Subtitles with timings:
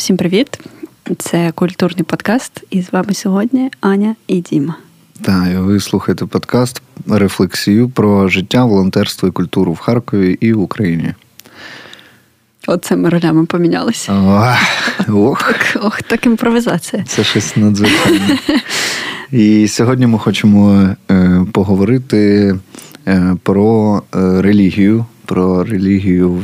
[0.00, 0.60] Всім привіт!
[1.18, 4.76] Це культурний подкаст, і з вами сьогодні Аня і Діма.
[5.22, 11.14] Так, ви слухаєте подкаст рефлексію про життя, волонтерство і культуру в Харкові і в Україні.
[12.70, 14.12] Оце ми ролями помінялися.
[15.08, 17.04] Ох, так, ох, так імпровізація.
[17.08, 18.38] Це щось надзвичайне.
[19.32, 22.54] І сьогодні ми хочемо е, поговорити
[23.08, 26.42] е, про е, релігію про релігію,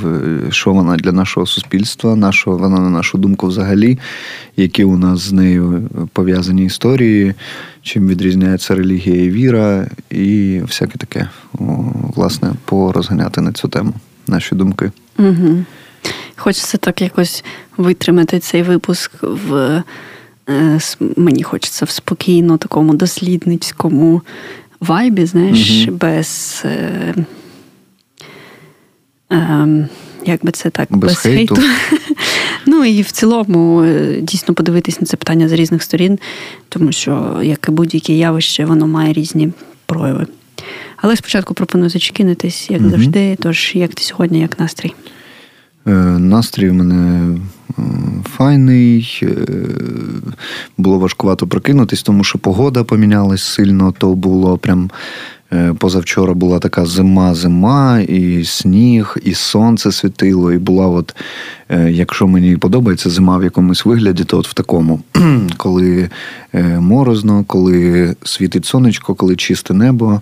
[0.51, 3.99] що вона для нашого суспільства, нашого, вона на нашу думку взагалі,
[4.57, 7.35] які у нас з нею пов'язані історії,
[7.83, 11.29] чим відрізняється релігія і віра, і всяке таке.
[12.17, 13.93] Власне, порозганяти на цю тему
[14.27, 14.93] наші думки.
[15.19, 15.65] Угу.
[16.37, 17.45] Хочеться так якось
[17.77, 19.83] витримати цей випуск в.
[20.49, 20.79] Е,
[21.17, 24.23] мені хочеться в спокійно, такому дослідницькому
[24.81, 25.97] вайбі, знаєш, угу.
[25.97, 27.15] без е,
[29.31, 29.89] Ем,
[30.27, 31.55] як би це так, без, без хейту.
[31.55, 31.69] хейту.
[32.69, 36.19] Ну і в цілому е, дійсно подивитись на це питання з різних сторін,
[36.69, 39.53] тому що, як і будь-яке явище, воно має різні
[39.87, 40.27] прояви.
[40.97, 42.91] Але спочатку пропоную зачекинутись, як угу.
[42.91, 43.37] завжди.
[43.43, 44.95] Тож, як ти сьогодні, як настрій?
[45.87, 47.35] Е, настрій у мене
[47.79, 47.83] е,
[48.25, 49.23] файний.
[50.79, 54.91] Було важкувато прокинутись, тому що погода помінялась сильно, то було прям
[55.53, 61.17] Е, позавчора була така зима-зима, і сніг, і сонце світило, і була, от,
[61.66, 65.01] е, якщо мені подобається зима в якомусь вигляді, то от в такому,
[65.57, 66.09] коли
[66.55, 70.21] е, морозно, коли світить сонечко, коли чисте небо,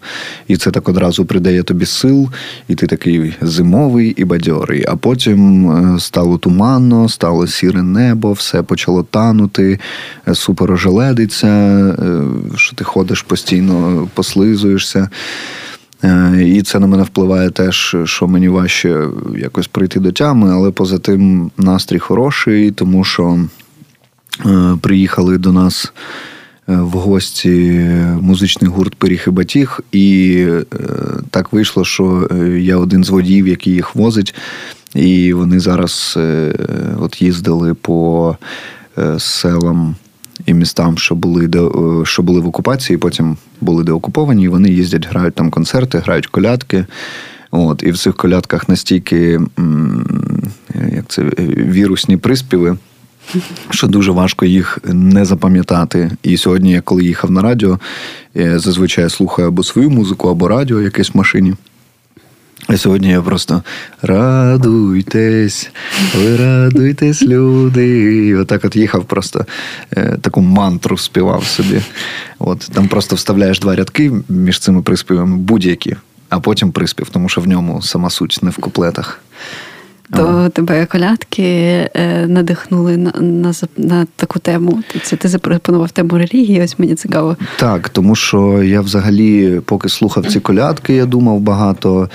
[0.49, 2.29] і це так одразу придає тобі сил,
[2.69, 4.85] і ти такий зимовий і бадьорий.
[4.89, 9.79] А потім стало туманно, стало сіре небо, все почало танути,
[10.33, 11.97] супер ожеледиться,
[12.57, 15.09] що ти ходиш постійно, послизуєшся.
[16.05, 20.71] Е, і це на мене впливає теж, що мені важче якось прийти до тями, але
[20.71, 23.45] поза тим настрій хороший, тому що
[24.47, 25.93] е, приїхали до нас
[26.69, 27.51] е, в гості
[28.21, 30.47] музичний гурт Пиріг і Батіг, і
[31.31, 32.29] так вийшло, що
[32.59, 34.35] я один з водіїв, який їх возить,
[34.95, 36.19] і вони зараз
[36.99, 38.37] от їздили по
[39.19, 39.97] селам
[40.47, 41.69] і містам, що були де,
[42.05, 46.87] що були в окупації, потім були деокуповані, і вони їздять, грають там концерти, грають колядки.
[47.51, 49.41] От, І в цих колядках настільки
[50.93, 52.77] як це, вірусні приспіви,
[53.71, 56.11] що дуже важко їх не запам'ятати.
[56.23, 57.79] І сьогодні, я коли їхав на радіо,
[58.35, 61.55] я зазвичай слухаю або свою музику, або радіо якесь в машині.
[62.67, 63.63] А сьогодні я просто
[64.03, 65.71] радуйтесь,
[66.19, 67.87] ви радуйтесь, люди.
[68.27, 69.47] І отак от їхав, просто
[69.97, 71.81] е, таку мантру співав собі.
[72.39, 75.97] От Там просто вставляєш два рядки між цими приспівами, будь-які,
[76.29, 79.21] а потім приспів, тому що в ньому сама суть не в куплетах.
[80.13, 80.49] То ага.
[80.49, 81.43] тебе колядки
[81.95, 84.83] е, надихнули на, на на, таку тему.
[85.03, 87.37] Це ти запропонував тему релігії, ось мені цікаво.
[87.57, 92.09] Так, тому що я взагалі, поки слухав ці колядки, я думав багато.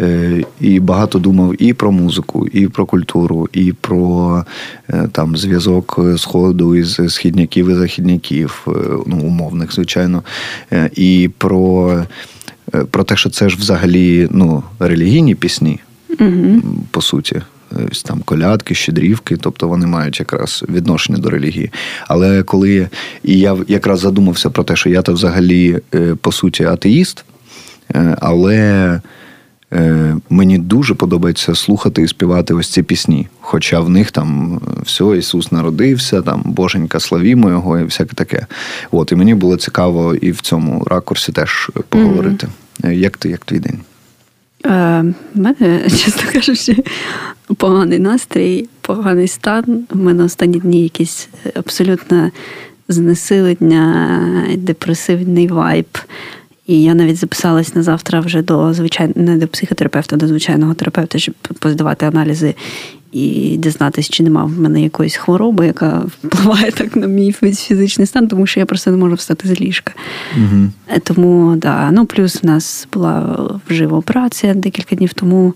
[0.00, 4.44] Е, і багато думав і про музику, і про культуру, і про
[4.90, 8.70] е, там зв'язок сходу із східняків і західняків, е,
[9.06, 10.22] ну умовних, звичайно,
[10.92, 12.04] і про
[12.90, 15.78] про те, що це ж взагалі ну, релігійні пісні,
[16.20, 16.62] угу.
[16.90, 17.42] по суті.
[18.04, 21.70] Там колядки, щедрівки, тобто вони мають якраз відношення до релігії.
[22.08, 22.88] Але коли
[23.22, 25.78] і я якраз задумався про те, що я то взагалі
[26.20, 27.24] по суті атеїст,
[28.20, 29.00] але
[29.74, 33.28] Е, мені дуже подобається слухати і співати ось ці пісні.
[33.40, 38.46] Хоча в них там е, все, Ісус народився, там Боженька, славімо його, і всяке таке.
[38.90, 42.46] От, І мені було цікаво і в цьому ракурсі теж поговорити.
[42.82, 42.92] Mm-hmm.
[42.92, 43.78] Як ти, як твій день?
[44.66, 45.04] Е,
[45.34, 46.84] мене, чесно кажучи,
[47.56, 49.86] поганий настрій, поганий стан.
[49.90, 52.30] У мене останні дні якісь абсолютно
[52.88, 54.20] знесилення,
[54.56, 55.86] депресивний вайб.
[56.66, 61.18] І я навіть записалась на завтра вже до звичайного не до психотерапевта, до звичайного терапевта,
[61.18, 62.54] щоб поздавати аналізи
[63.14, 68.28] і дізнатися, чи нема в мене якоїсь хвороби, яка впливає так на мій фізичний стан,
[68.28, 69.92] тому що я просто не можу встати з ліжка.
[70.36, 70.68] Угу.
[71.02, 73.38] Тому да, ну плюс в нас була
[73.68, 75.54] вжива операція декілька днів тому,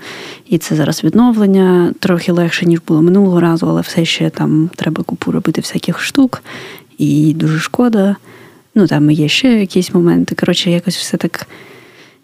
[0.49, 5.03] і це зараз відновлення трохи легше, ніж було минулого разу, але все ще там треба
[5.03, 6.43] купу робити всяких штук,
[6.99, 8.17] і дуже шкода.
[8.79, 10.35] Ну, там є ще якісь моменти.
[10.35, 11.47] Коротше, якось все так.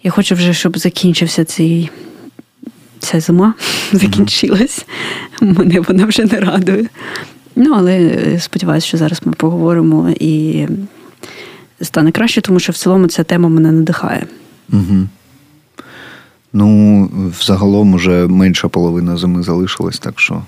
[0.03, 1.91] Я хочу вже, щоб закінчився цей
[2.99, 3.55] ця зима
[3.93, 4.87] закінчилась.
[5.41, 6.87] Мене вона вже не радує.
[7.57, 10.67] Ну, але сподіваюся, що зараз ми поговоримо і
[11.81, 14.27] стане краще, тому що в цілому ця тема мене надихає.
[14.73, 15.09] Угу.
[16.53, 17.11] Ну,
[17.41, 20.43] взагалом уже менша половина зими залишилась, так що.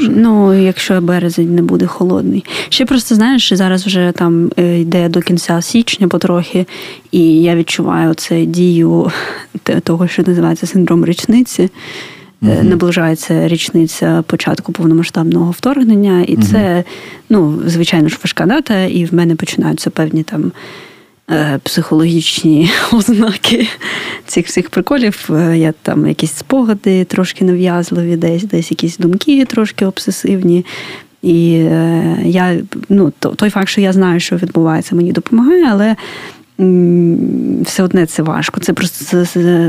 [0.00, 2.44] Ну, якщо березень не буде холодний.
[2.68, 6.66] Ще просто знаєш, зараз вже там е, йде до кінця січня потрохи,
[7.12, 9.10] і я відчуваю це дію
[9.82, 11.70] того, що називається синдром річниці.
[12.42, 16.84] mm Наближається річниця початку повномасштабного вторгнення, і mm це,
[17.30, 20.52] ну, звичайно ж, важка дата, і в мене починаються певні там.
[21.30, 23.68] Е, психологічні ознаки
[24.26, 25.28] цих всіх приколів.
[25.30, 30.64] Е, я там якісь спогади трошки нав'язливі, десь десь якісь думки трошки обсесивні.
[31.22, 32.56] І е, я,
[32.88, 35.96] ну, той факт, що я знаю, що відбувається, мені допомагає, але.
[37.62, 39.24] Все одне це важко, це просто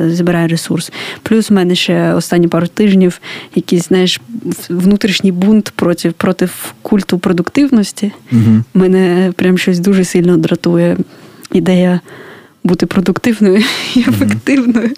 [0.10, 0.92] збирає ресурс.
[1.24, 3.20] Плюс в мене ще останні пару тижнів
[3.56, 4.22] якийсь, знаєш,
[4.70, 6.50] внутрішній бунт проти проти
[6.82, 8.12] культу продуктивності.
[8.32, 8.64] Угу.
[8.74, 10.98] Мене прям щось дуже сильно дратує
[11.54, 12.00] ідея
[12.64, 13.64] бути продуктивною
[13.96, 14.90] і ефективною,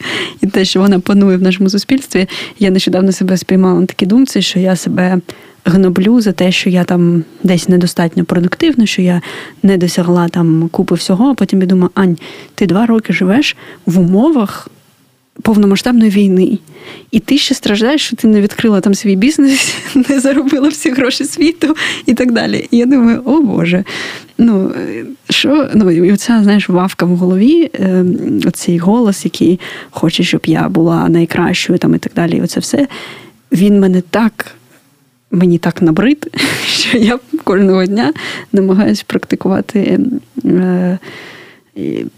[0.42, 2.28] і те, що вона панує в нашому суспільстві.
[2.60, 5.20] Я нещодавно себе спіймала на такій думці, що я себе
[5.66, 9.22] гноблю за те, що я там десь недостатньо продуктивна, що я
[9.64, 12.18] не досягла там купи всього, а потім я думаю, Ань,
[12.56, 14.70] ти два роки живеш в умовах
[15.42, 16.60] повномасштабної війни.
[17.12, 19.76] І ти ще страждаєш, що ти не відкрила там свій бізнес,
[20.10, 22.68] не заробила всі гроші світу і так далі.
[22.72, 23.84] І я думаю, о Боже,
[24.38, 24.72] ну
[25.30, 28.06] що ну і оця, знаєш, вавка в голові, е,
[28.46, 29.60] оцей голос, який
[29.90, 32.38] хоче, щоб я була найкращою, там і так далі.
[32.38, 32.88] І оце все.
[33.52, 34.52] Він мене так.
[35.32, 36.28] Мені так набрид,
[36.68, 38.14] що я кожного дня
[38.54, 40.00] намагаюся практикувати
[40.46, 41.00] е,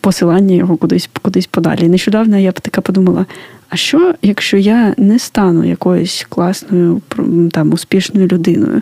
[0.02, 1.90] посилання його кудись кудись подалі.
[1.90, 3.26] Нещодавно я б така подумала:
[3.70, 7.02] а що, якщо я не стану якоюсь класною,
[7.52, 8.82] там, успішною людиною?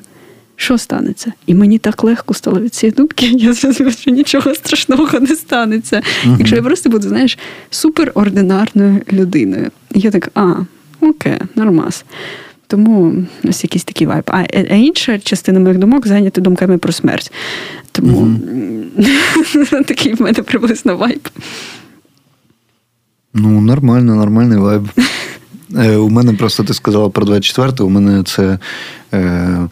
[0.56, 1.34] Що станеться?
[1.46, 6.02] І мені так легко стало від цієї думки, я зрозуміла, що нічого страшного не станеться.
[6.26, 7.38] uh Якщо я просто буду, знаєш,
[7.70, 9.72] суперординарною людиною.
[9.94, 10.54] І я так, а,
[11.02, 12.06] окей, нормас.
[12.68, 13.14] Тому
[13.44, 14.24] ось якийсь такий вайб.
[14.28, 17.32] А, а інша частина моїх думок зайнята думками про смерть.
[17.92, 18.40] Тому
[19.88, 21.30] такий в мене приблизно вайб.
[23.34, 24.84] Ну, нормально, нормальний вайб.
[25.78, 28.60] Е, у мене просто ти сказала про 24 у мене це.
[29.14, 29.68] Е,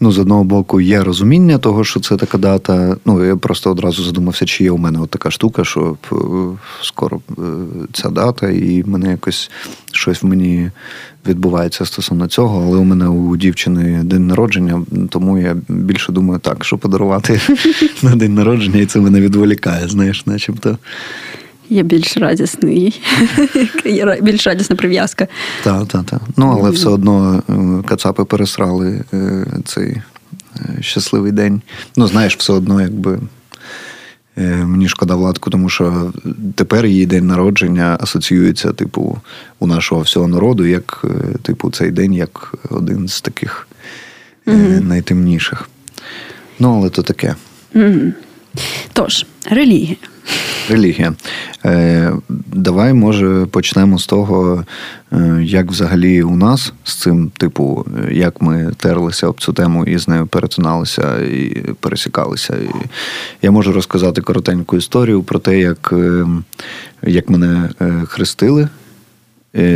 [0.00, 2.96] Ну, з одного боку, є розуміння того, що це така дата.
[3.04, 6.16] Ну, я просто одразу задумався, чи є у мене от така штука, що е,
[6.82, 7.42] скоро е,
[7.92, 9.50] ця дата, і мене якось
[9.92, 10.70] щось в мені
[11.26, 12.64] відбувається стосовно цього.
[12.66, 17.40] Але у мене у дівчини день народження, тому я більше думаю, так, що подарувати
[18.02, 20.78] на день народження, і це мене відволікає, знаєш, начебто.
[21.70, 23.02] Є більш радісний,
[23.84, 25.26] є більш радісна прив'язка.
[25.64, 26.20] Так, так, так.
[26.36, 30.02] Ну, але все одно е, кацапи пересрали е, цей е,
[30.80, 31.62] щасливий день.
[31.96, 33.18] Ну, знаєш, все одно, якби.
[34.40, 36.12] Мені шкода владку, тому що
[36.54, 39.18] тепер її день народження асоціюється, типу,
[39.58, 41.04] у нашого всього народу, як
[41.42, 43.68] типу, цей день як один з таких
[44.46, 44.84] mm-hmm.
[44.84, 45.68] найтемніших.
[46.58, 47.34] Ну, але то таке.
[47.74, 48.12] Mm-hmm.
[48.92, 49.96] Тож, релігія.
[50.68, 51.14] Релігія.
[51.64, 52.12] Е,
[52.52, 54.64] Давай, може, почнемо з того,
[55.12, 59.98] е, як взагалі у нас з цим, типу, як ми терлися об цю тему і
[59.98, 62.56] з нею перетиналися і пересікалися.
[62.56, 62.70] І
[63.42, 66.26] Я можу розказати коротеньку історію про те, як, е,
[67.02, 67.70] як мене
[68.08, 68.68] хрестили.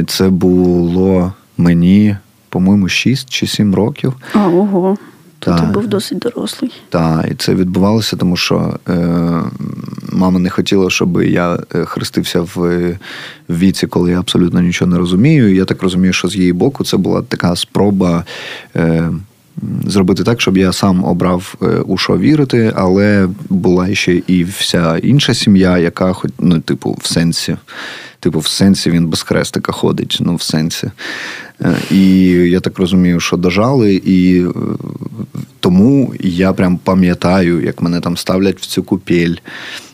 [0.07, 2.17] Це було мені,
[2.49, 4.14] по-моєму, 6 чи 7 років.
[4.35, 4.97] Ого.
[5.45, 6.73] То ти був досить дорослий.
[6.89, 9.43] Так, і це відбувалося, тому що е,
[10.13, 12.99] мама не хотіла, щоб я е, хрестився в
[13.51, 15.53] віці, коли я абсолютно нічого не розумію.
[15.53, 18.25] І я так розумію, що з її боку це була така спроба.
[18.77, 19.11] Е,
[19.87, 24.99] Зробити так, щоб я сам обрав е, у що вірити, але була ще і вся
[24.99, 27.57] інша сім'я, яка хоч ну, типу, в сенсі,
[28.21, 30.19] типу, в сенсі він без хрестика ходить.
[30.21, 30.91] Ну, в сенсі.
[31.61, 34.49] Е, і я так розумію, що дожали, і е,
[35.61, 39.35] тому я прям пам'ятаю, як мене там ставлять в цю купель,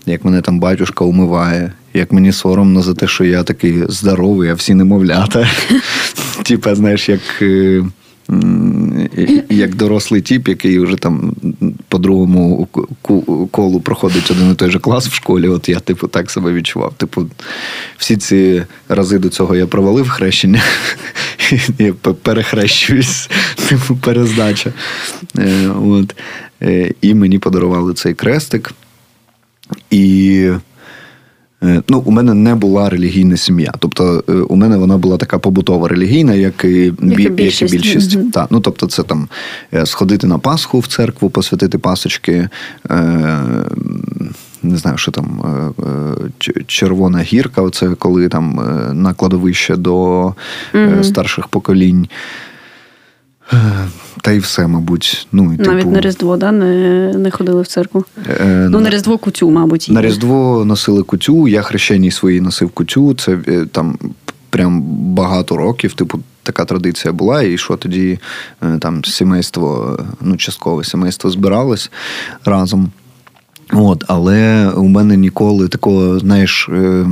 [0.06, 4.54] як мене там батюшка умиває, як мені соромно за те, що я такий здоровий, а
[4.54, 5.48] всі немовлята.
[6.42, 7.20] Типа, знаєш, як.
[9.48, 11.34] Як дорослий тіп, який вже там
[11.88, 12.68] по другому
[13.50, 15.48] колу проходить один і той же клас в школі.
[15.48, 16.94] От я, типу, так себе відчував.
[16.94, 17.26] Типу,
[17.96, 20.62] всі ці рази до цього я провалив хрещення,
[21.78, 21.92] я
[22.22, 23.30] перехрещуюсь,
[23.68, 24.72] типу, перездача.
[25.38, 26.16] Е, от.
[26.62, 28.72] Е, і мені подарували цей крестик.
[29.90, 30.50] І
[31.62, 33.72] ну, у мене не була релігійна сім'я.
[33.78, 37.62] Тобто, е, у мене вона була така побутова релігійна, як і як більшість.
[37.62, 38.16] Як і більшість.
[38.16, 38.30] Mm-hmm.
[38.30, 39.28] Так, ну, тобто, це там
[39.74, 42.48] е, сходити на Пасху в церкву, посвятити пасочки.
[44.62, 45.40] Не знаю, що там
[46.66, 48.60] червона гірка, оце коли там
[48.92, 50.24] на кладовище до
[50.74, 51.04] mm-hmm.
[51.04, 52.08] старших поколінь.
[54.22, 55.26] Та й все, мабуть.
[55.32, 55.90] Ну, Навіть типу...
[55.90, 56.52] на Різдво, да?
[56.52, 58.04] не не ходили в церкву.
[58.40, 59.86] Е, Ну, на Різдво кутю, мабуть.
[59.90, 63.14] На Різдво носили кутю, я хрещеній свої носив кутю.
[63.14, 63.98] Це е, там
[64.50, 64.82] прям
[65.14, 67.42] багато років, типу, така традиція була.
[67.42, 68.18] І що тоді
[68.62, 71.90] е, там сімейство, ну, часткове сімейство збиралось
[72.44, 72.90] разом.
[73.72, 76.68] От, Але у мене ніколи такого, знаєш.
[76.72, 77.06] Е,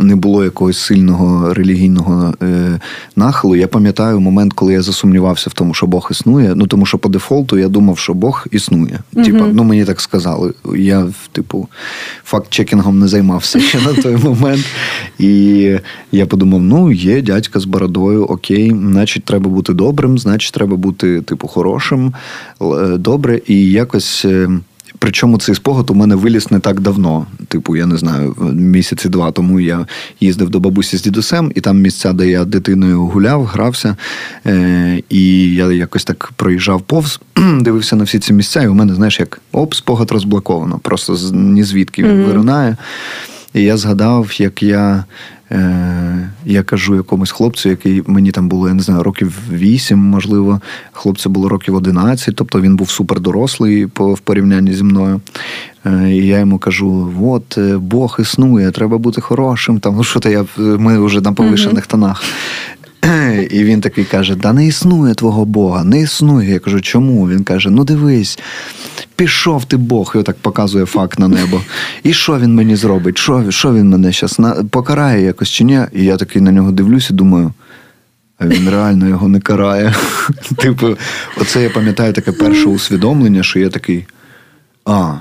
[0.00, 2.80] не було якогось сильного релігійного е,
[3.16, 3.56] нахилу.
[3.56, 6.54] Я пам'ятаю момент, коли я засумнівався в тому, що Бог існує.
[6.54, 8.98] Ну тому що по дефолту я думав, що Бог існує.
[9.14, 10.52] mm Типа, ну мені так сказали.
[10.76, 11.68] Я, типу,
[12.24, 14.64] факт-чекінгом не займався ще на той момент.
[15.18, 15.78] І
[16.12, 21.20] я подумав: ну, є дядька з бородою, окей, значить, треба бути добрим, значить, треба бути,
[21.20, 22.14] типу, хорошим,
[22.62, 23.40] е, добре.
[23.46, 24.26] І якось.
[24.98, 27.26] Причому цей спогад у мене виліз не так давно.
[27.48, 29.86] Типу, я не знаю, місяці два тому я
[30.20, 33.96] їздив до бабусі з дідусем, і там місця, де я дитиною гуляв, грався.
[34.46, 37.20] Е- І я якось так проїжджав повз,
[37.60, 40.78] дивився на всі ці місця, і у мене, знаєш, як оп, спогад розблоковано.
[40.78, 42.26] Просто ні звідки він mm-hmm.
[42.26, 42.76] виринає.
[43.54, 45.04] І я згадав, як я
[46.44, 50.60] я кажу якомусь хлопцю, який мені там було, я не знаю, років 8, можливо,
[50.92, 55.20] хлопцю було років 11, тобто він був супер дорослий в порівнянні зі мною.
[55.86, 59.80] Е, і я йому кажу: от е, Бог існує, треба бути хорошим.
[59.80, 62.24] Там, ну що то я, Ми вже на повишених тонах.
[63.50, 66.50] І він такий каже: Да не існує твого Бога, не існує.
[66.50, 67.28] Я кажу, чому?
[67.28, 68.38] Він каже: Ну дивись,
[69.16, 71.60] пішов ти Бог, і отак показує факт на небо.
[72.02, 73.18] І що він мені зробить?
[73.18, 75.80] Що що він мене зараз покарає якось чи ні?
[75.92, 77.52] І я такий на нього дивлюсь і думаю.
[78.38, 79.94] А він реально його не карає.
[80.56, 80.96] Типу,
[81.40, 84.06] оце я пам'ятаю таке перше усвідомлення, що я такий.
[84.84, 85.14] А,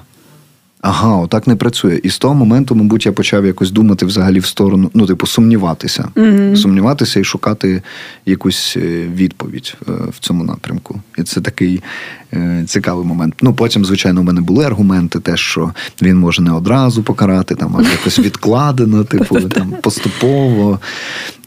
[0.88, 2.00] Ага, отак не працює.
[2.04, 6.08] І з того моменту, мабуть, я почав якось думати взагалі в сторону, ну, типу, сумніватися.
[6.15, 6.56] Mm-hmm.
[6.56, 7.82] Сумніватися і шукати
[8.25, 11.01] якусь е, відповідь е, в цьому напрямку.
[11.18, 11.84] І це такий
[12.34, 13.34] е, цікавий момент.
[13.42, 17.77] Ну, потім, звичайно, у мене були аргументи, те, що він може не одразу покарати, там,
[17.77, 20.80] а якось відкладено, типу, там, поступово.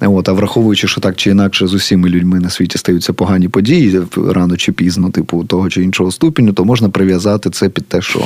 [0.00, 4.00] От, А враховуючи, що так чи інакше з усіми людьми на світі стаються погані події
[4.16, 8.24] рано чи пізно, типу, того чи іншого ступеню, то можна прив'язати це під те, що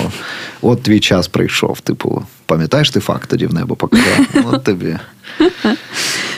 [0.62, 1.80] от твій час прийшов.
[1.80, 4.26] Типу, пам'ятаєш ти факт тоді в небо показав?
[4.52, 4.96] От тобі.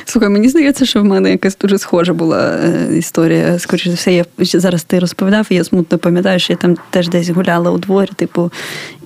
[0.04, 3.58] Слухай, мені здається, що в мене якась дуже схожа була е, історія.
[3.58, 7.08] Скоріше за все, я зараз ти розповідав, і я смутно пам'ятаю, що я там теж
[7.08, 8.52] десь гуляла у дворі, типу,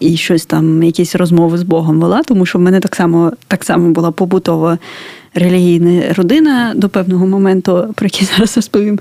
[0.01, 3.65] і щось там, якісь розмови з Богом вела, тому що в мене так само так
[3.65, 4.79] само була побутова
[5.39, 8.99] релігійна родина до певного моменту, про який зараз розповім.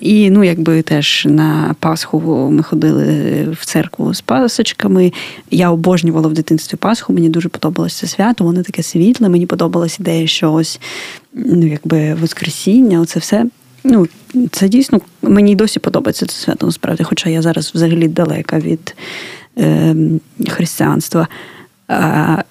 [0.00, 5.12] І ну, якби теж на Пасху ми ходили в церкву з пасочками.
[5.50, 9.96] Я обожнювала в дитинстві Пасху, мені дуже подобалося це свято, воно таке світле, мені подобалася
[10.00, 10.80] ідея, що ось
[11.34, 13.46] ну, якби Воскресіння, оце все.
[13.84, 14.08] Ну,
[14.50, 18.96] Це дійсно мені досі подобається це свято, насправді, хоча я зараз взагалі далека від
[19.58, 19.94] е,
[20.48, 21.28] християнства.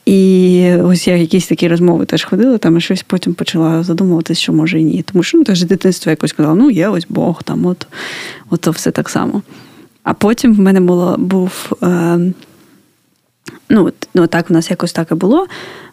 [0.05, 4.53] І ось я якісь такі розмови теж ходила, там і щось потім почала задумуватися, що
[4.53, 5.03] може і ні.
[5.11, 7.87] Тому що ну, теж дитинство якось казала, ну є ось Бог, там от,
[8.49, 9.41] от все так само.
[10.03, 11.71] А потім в мене було був.
[11.83, 12.19] Е,
[13.69, 15.47] ну, ну, так в нас якось так і було.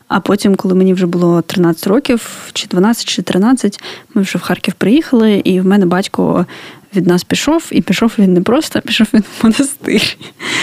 [0.08, 3.80] А потім, коли мені вже було 13 років, чи 12, чи 13,
[4.14, 6.46] ми вже в Харків приїхали, і в мене батько
[6.96, 10.16] від нас пішов, і пішов він не просто, а пішов він в монастир.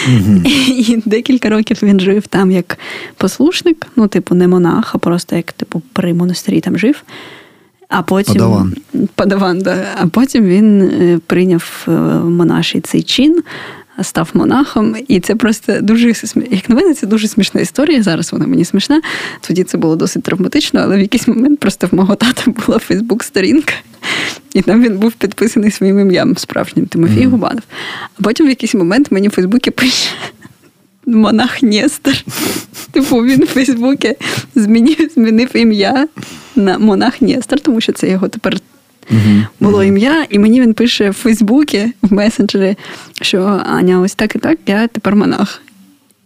[0.09, 0.47] Mm-hmm.
[0.91, 2.77] І декілька років він жив там як
[3.17, 7.03] послушник, ну, типу, не монах, а просто як типу, при монастирі там жив.
[7.91, 8.75] А потім Подаван.
[9.15, 9.85] Подаван, да.
[9.97, 13.43] А потім він е, прийняв е, монаший цей чин
[14.01, 16.07] став монахом, і це просто дуже
[16.51, 18.03] як на мене, це дуже смішна історія.
[18.03, 19.01] Зараз вона мені смішна.
[19.41, 23.73] Тоді це було досить травматично, але в якийсь момент просто в мого тата була Фейсбук-сторінка,
[24.53, 27.29] і там він був підписаний своїм ім'ям справжнім Тимофій mm.
[27.29, 27.63] Губанов.
[28.19, 30.09] А потім в якийсь момент мені в Фейсбуці пише.
[31.05, 32.13] Монах Нестор.
[32.91, 34.15] Типу він у Фейсбуці
[34.55, 36.07] змінив змінив ім'я
[36.55, 38.57] на Монах Нестор, тому що це його тепер
[39.11, 39.45] Угу.
[39.59, 42.75] Було ім'я, і мені він пише в Фейсбуці, в месенджері,
[43.21, 45.61] що Аня, ось так і так, я тепер монах.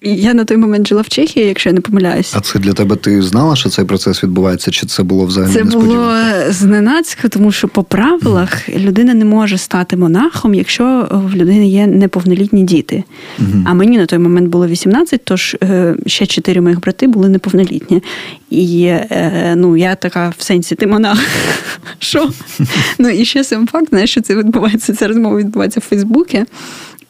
[0.05, 2.33] Я на той момент жила в Чехії, якщо я не помиляюсь.
[2.35, 4.71] А це для тебе ти знала, що цей процес відбувається?
[4.71, 6.15] Чи це було взагалі Це було
[6.49, 8.79] зненацька, тому що по правилах mm-hmm.
[8.79, 13.03] людина не може стати монахом, якщо в людини є неповнолітні діти.
[13.39, 13.63] Mm-hmm.
[13.65, 18.03] А мені на той момент було 18, тож е, ще чотири моїх брати були неповнолітні.
[18.49, 21.19] І е, ну, я така в сенсі, ти монах.
[21.99, 22.29] Що?
[22.99, 24.95] Ну і ще сам факт, знаєш, що це відбувається.
[24.95, 26.45] Ця розмова відбувається в Фейсбуці.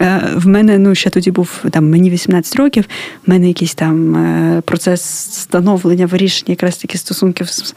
[0.01, 2.85] Е, в мене ну ще тоді був там мені 18 років.
[3.27, 7.75] В мене якийсь там е, процес становлення, вирішення якраз таки стосунків з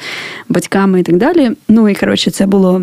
[0.48, 1.50] батьками і так далі.
[1.68, 2.82] Ну і коротше, це було.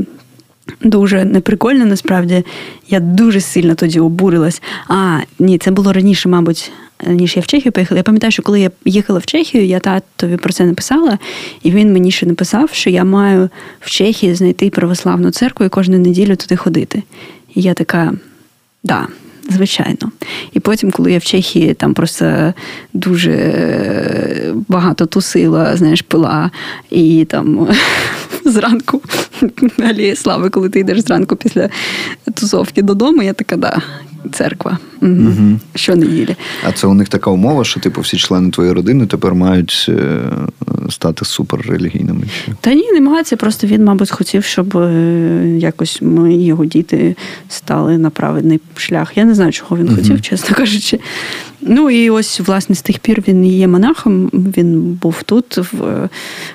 [0.82, 2.46] Дуже неприкольно, насправді.
[2.89, 4.62] Я дуже сильно тоді обурилась.
[4.88, 6.72] А, ні, це було раніше, мабуть,
[7.08, 7.98] ніж я в Чехію поїхала.
[8.00, 11.18] Я пам'ятаю, що коли я їхала в Чехію, я татові про це написала,
[11.63, 13.50] і він мені ще написав, що я маю
[13.80, 17.04] в Чехії знайти православну церкву і кожну неділю туди ходити.
[17.56, 18.13] І я така,
[18.84, 19.08] да,
[19.50, 20.12] Звичайно.
[20.54, 22.54] І потім, коли я в Чехії там просто
[22.94, 23.34] дуже
[24.68, 26.52] багато тусила, знаєш, пила,
[26.90, 27.68] і там
[28.46, 29.02] зранку
[29.80, 31.70] алії слави, коли ти йдеш зранку після
[32.34, 33.82] тусовки додому, я така, да,
[34.32, 34.77] церква.
[35.01, 35.12] Угу.
[35.12, 35.60] Угу.
[35.75, 36.36] Що неділі.
[36.67, 40.20] А це у них така умова, що типу всі члени твоєї родини тепер мають е,
[40.89, 42.22] стати суперрелігійними?
[42.62, 43.38] Та ні, намагається.
[43.38, 47.15] Просто він, мабуть, хотів, щоб е, якось ми, його діти,
[47.50, 49.17] стали на праведний шлях.
[49.17, 49.96] Я не знаю, чого він угу.
[49.96, 51.00] хотів, чесно кажучи.
[51.67, 54.29] Ну і ось, власне, з тих пір він є монахом.
[54.34, 56.10] Він був тут, в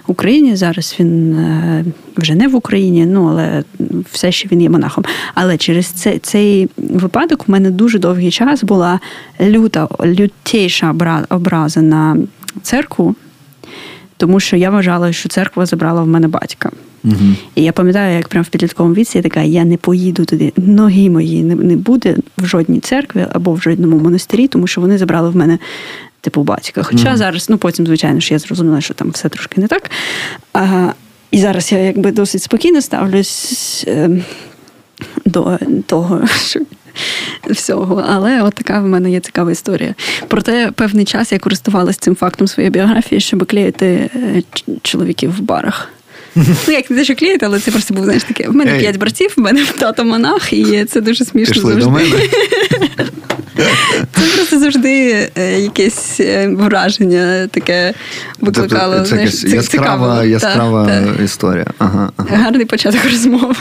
[0.06, 0.56] Україні.
[0.56, 1.84] Зараз він е,
[2.16, 3.64] вже не в Україні, ну але
[4.12, 5.04] все ще він є монахом.
[5.34, 9.00] Але через цей, цей випадок в мене дуже довгий час була
[9.40, 10.94] люта, лютейша
[11.30, 12.16] образа на
[12.62, 13.14] церкву,
[14.20, 16.70] тому що я вважала, що церква забрала в мене батька.
[17.04, 17.14] Угу.
[17.54, 20.52] І я пам'ятаю, як прямо в підлітковому віці я така, я не поїду туди.
[20.56, 24.98] Ноги мої не, не буде в жодній церкві або в жодному монастирі, тому що вони
[24.98, 25.58] забрали в мене
[26.20, 26.82] типу батька.
[26.82, 27.16] Хоча угу.
[27.16, 29.90] зараз, ну потім, звичайно, що я зрозуміла, що там все трошки не так.
[30.52, 30.92] А,
[31.30, 34.10] І зараз я якби досить спокійно ставлюсь е,
[35.24, 36.60] до того, що.
[37.52, 39.94] Всього, але от така в мене є цікава історія.
[40.28, 44.42] Проте певний час я користувалася цим фактом своєї біографії, щоб клеїти е,
[44.82, 45.88] чоловіків в барах.
[46.36, 48.48] Ну, як не те, що клеїти, але це просто був знаєш таке.
[48.48, 51.84] В мене п'ять братів, в мене тато монах, і це дуже смішно Пішли завжди.
[51.84, 52.28] До мене.
[54.12, 57.94] Це просто завжди е, якесь е, враження таке
[58.40, 59.00] викликало.
[59.00, 61.66] Це, знаєш, це яскрава яскрава та, історія.
[61.78, 62.36] Ага, ага.
[62.36, 63.54] Гарний початок розмови.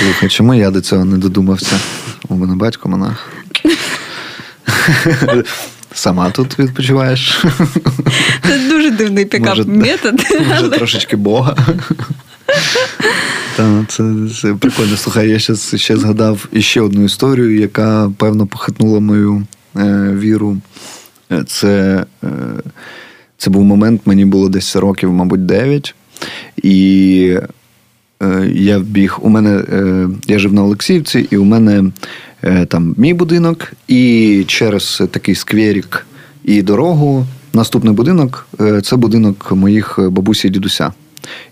[0.00, 1.80] Слухай, чому я до цього не додумався?
[2.28, 3.32] У мене батько монах.
[5.98, 7.44] Сама тут відпочиваєш.
[8.42, 10.14] Це дуже дивний пікап-метод.
[10.30, 10.68] Може, але...
[10.68, 11.56] трошечки Бога.
[13.56, 14.96] Та, це, це прикольно.
[14.96, 20.56] Слухай, я ще, ще згадав іще одну історію, яка певно похитнула мою е, віру.
[21.46, 22.28] Це е,
[23.36, 25.94] це був момент, мені було десь років, мабуть, 9.
[26.62, 27.38] І
[28.22, 29.18] е, я біг.
[29.22, 31.90] У мене е, я жив на Олексіївці, і у мене Е,
[32.68, 36.06] там мій будинок, і через такий скверік
[36.44, 37.26] і дорогу.
[37.52, 40.92] Наступний будинок е, це будинок моїх бабусі і дідуся.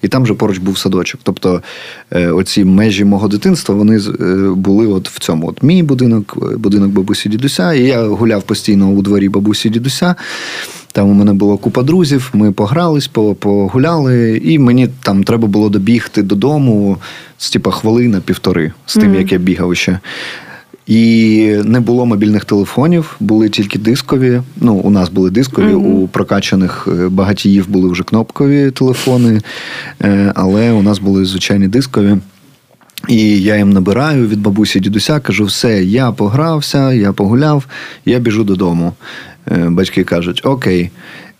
[0.03, 1.21] І там же поруч був садочок.
[1.25, 1.63] Тобто
[2.11, 4.01] е, оці межі мого дитинства вони
[4.51, 5.49] були от в цьому.
[5.49, 7.73] От Мій будинок, будинок бабусі дідуся.
[7.73, 10.15] І я гуляв постійно у дворі бабусі дідуся.
[10.93, 16.23] Там у мене була купа друзів, ми погрались, погуляли, і мені там треба було добігти
[16.23, 16.99] додому
[17.39, 19.19] з типа хвилина півтори з тим, mm-hmm.
[19.19, 19.99] як я бігав ще.
[20.87, 24.43] І не було мобільних телефонів, були тільки дискові.
[24.57, 26.03] Ну, у нас були дискові, mm-hmm.
[26.03, 29.41] у прокачаних е, багатіїв були вже кнопкові телефони,
[30.03, 32.17] е, але у нас були звичайні дискові.
[33.09, 37.67] І я їм набираю від бабусі дідуся, кажу: все, я погрався, я погуляв,
[38.05, 38.93] я біжу додому.
[39.51, 40.91] Е, батьки кажуть, окей.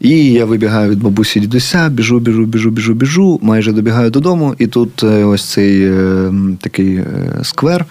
[0.01, 4.67] І я вибігаю від бабусі дідуся, біжу, біжу, біжу, біжу, біжу, майже добігаю додому, і
[4.67, 7.05] тут е, ось цей е, такий е,
[7.43, 7.85] сквер,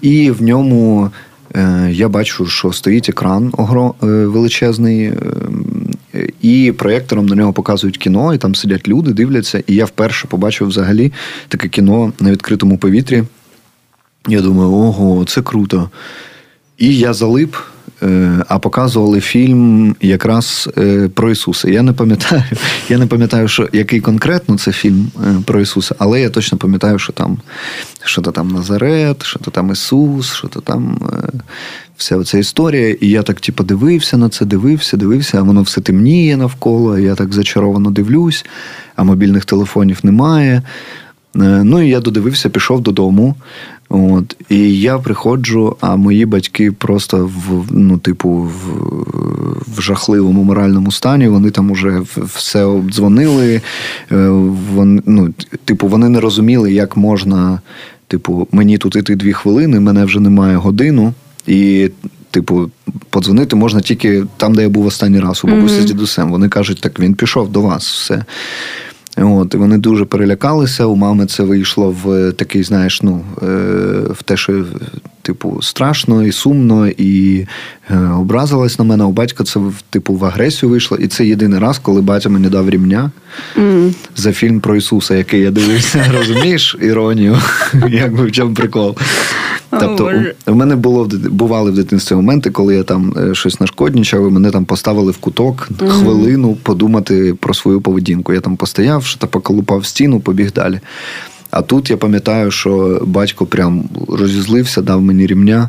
[0.00, 1.10] і в ньому
[1.88, 3.52] я бачу, що стоїть екран
[4.00, 5.12] величезний,
[6.42, 9.62] і проєктором на нього показують кіно, і там сидять люди, дивляться.
[9.66, 11.12] І я вперше побачив взагалі
[11.48, 13.24] таке кіно на відкритому повітрі.
[14.28, 15.90] Я думаю, ого, це круто.
[16.78, 17.56] І я залип.
[18.02, 21.70] Е, а показували фільм якраз е, про Ісуса.
[21.70, 22.42] Я не пам'ятаю,
[22.88, 26.98] я не пам'ятаю, що який конкретно це фільм е, про Ісуса, але я точно пам'ятаю,
[26.98, 27.38] що там
[28.04, 30.98] що то там Назарет, що то там Ісус, що то там
[31.96, 32.96] вся ця історія.
[33.00, 36.98] І я так, типу, дивився на це, дивився, дивився, а воно все темніє навколо.
[36.98, 38.44] Я так зачаровано дивлюсь,
[38.96, 40.62] а мобільних телефонів немає.
[41.34, 43.34] Ну і я додивився, пішов додому.
[43.92, 44.36] От.
[44.48, 48.50] І я приходжу, а мої батьки просто в ну, типу, в,
[49.76, 51.28] в жахливому моральному стані.
[51.28, 53.60] Вони там уже все обдзвонили.
[54.12, 54.28] Е,
[54.74, 57.60] вони, ну, Типу, вони не розуміли, як можна,
[58.08, 61.14] типу, мені тут іти дві хвилини, мене вже немає годину.
[61.46, 61.90] І,
[62.30, 62.70] типу,
[63.10, 65.82] подзвонити можна тільки там, де я був останній раз у бабусі mm-hmm.
[65.82, 66.30] з дідусем.
[66.30, 68.24] Вони кажуть, так він пішов до вас, все.
[69.24, 70.84] От, І вони дуже перелякалися.
[70.84, 73.46] У мами це вийшло в такий, знаєш, ну, е,
[74.10, 74.64] в те, що
[75.22, 77.46] типу, страшно і сумно, і
[77.90, 79.04] е, образилась на мене.
[79.04, 80.98] У батька це типу в агресію вийшло.
[80.98, 83.10] І це єдиний раз, коли батя мені дав рівня
[83.56, 83.94] mm.
[84.16, 86.04] за фільм про Ісуса, який я дивився.
[86.18, 87.38] Розумієш, іронію,
[87.88, 88.96] як би в чому прикол.
[89.70, 90.12] Тобто,
[90.46, 94.50] у, мене було бували в дитинстві моменти, коли я там е, щось нашкоднічав, і мене
[94.50, 95.88] там поставили в куток mm-hmm.
[95.88, 98.32] хвилину подумати про свою поведінку.
[98.32, 100.80] Я там постояв, що та поколупав стіну, побіг далі.
[101.50, 105.68] А тут я пам'ятаю, що батько прям розізлився, дав мені рівня.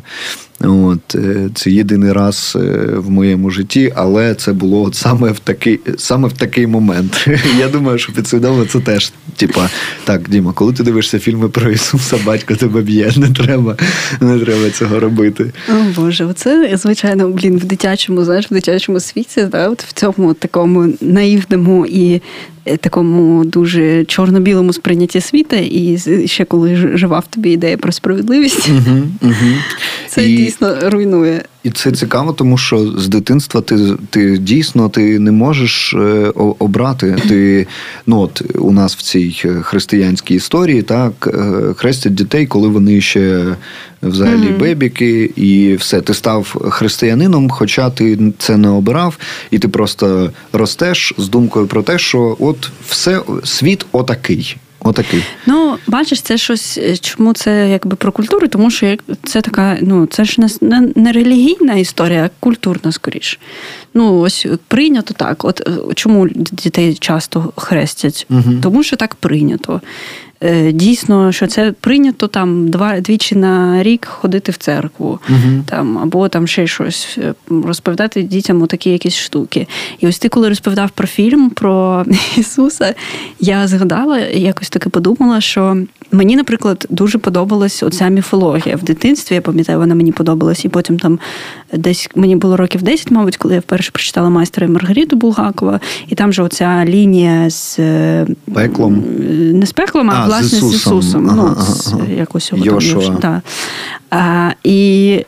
[0.64, 2.60] От, е, Це єдиний раз е,
[2.96, 7.28] в моєму житті, але це було от саме в такий саме в такий момент.
[7.58, 9.70] Я думаю, що підсвідомо це теж, типа,
[10.04, 13.76] так, Діма, коли ти дивишся фільми про Ісуса, батько тебе б'є, не треба
[14.20, 15.52] не треба цього робити.
[15.68, 20.34] О Боже, оце, звичайно, блін, в дитячому, знаєш, в дитячому світі, да, от в цьому
[20.34, 22.22] такому наївному і
[22.64, 28.68] Е, такому дуже чорно-білому сприйнятті світа, і ще коли жива в тобі ідея про справедливість,
[28.68, 29.34] угу.
[30.08, 31.44] це і, дійсно руйнує.
[31.62, 37.16] І це цікаво, тому що з дитинства ти ти дійсно ти не можеш е, обрати.
[37.28, 37.66] Ти
[38.06, 39.30] ну от у нас в цій
[39.62, 43.56] християнській історії так е, хрестять дітей, коли вони ще
[44.02, 44.58] взагалі mm-hmm.
[44.58, 46.00] бебіки, і все.
[46.00, 49.18] Ти став християнином, хоча ти це не обирав,
[49.50, 54.56] і ти просто ростеш з думкою про те, що от все світ отакий.
[54.84, 55.24] Отакий.
[55.46, 56.78] Ну, бачиш, це щось.
[56.78, 58.48] Е, чому це якби про культуру?
[58.48, 63.38] Тому що це така, ну це ж не, не релігійна історія, а культурна скоріш.
[63.94, 65.44] Ну, ось прийнято так.
[65.44, 68.26] От е, чому дітей часто хрестять?
[68.30, 68.54] Угу.
[68.62, 69.80] Тому що так прийнято.
[70.44, 75.62] Е, дійсно, що це прийнято там два двічі на рік ходити в церкву, угу.
[75.66, 79.66] там або там ще щось е, розповідати дітям такі якісь штуки.
[80.00, 82.04] І ось ти, коли розповідав про фільм про
[82.36, 82.94] Ісуса,
[83.40, 85.76] я згадала, якось таки подумала, що
[86.12, 89.34] мені, наприклад, дуже подобалась оця міфологія в дитинстві.
[89.34, 91.18] Я пам'ятаю, вона мені подобалась, і потім там
[91.72, 96.32] десь мені було років 10, мабуть, коли я вперше прочитала майстера Маргариту Булгакова, і там
[96.32, 99.04] же оця лінія з е, пеклом
[99.52, 101.02] не з пеклом, а, а власне з Ісусом.
[101.02, 101.30] З Ісусом.
[101.30, 101.56] Ага, ну,
[101.98, 102.12] ага.
[102.16, 103.42] якось його там.
[104.10, 105.18] А, І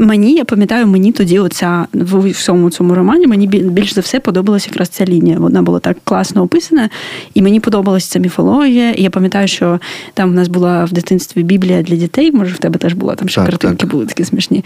[0.00, 4.68] мені, я пам'ятаю, мені тоді оця в всьому цьому романі мені більш за все подобалася
[4.70, 5.38] якраз ця лінія.
[5.38, 6.90] Вона була так класно описана,
[7.34, 8.92] і мені подобалася ця міфологія.
[8.92, 9.80] І я пам'ятаю, що
[10.14, 12.32] там в нас була в дитинстві Біблія для дітей.
[12.32, 13.90] Може, в тебе теж була там ще так, картинки так.
[13.90, 14.64] були такі смішні.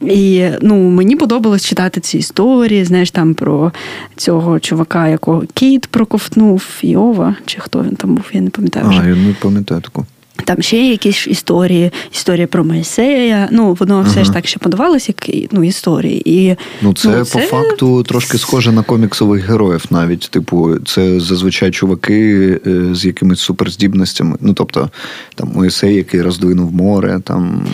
[0.00, 3.72] І ну, мені подобалось читати ці історії, знаєш, там про
[4.16, 8.86] цього чувака, якого кіт проковтнув, Йова, чи хто він там був, я не пам'ятаю.
[8.88, 10.06] А, я не пам'ятаю таку.
[10.44, 13.48] Там ще якісь історії, історія про Моїсея.
[13.52, 14.24] Ну, воно все ага.
[14.24, 16.22] ж так ще подавалося, як ну, історії.
[16.24, 20.30] І, Ну, це ну, по факту трошки схоже на коміксових героїв навіть.
[20.30, 24.36] Типу, це зазвичай чуваки е, з якимись суперздібностями.
[24.40, 24.90] Ну, тобто,
[25.34, 27.66] там Моїсей, який роздвинув море, там,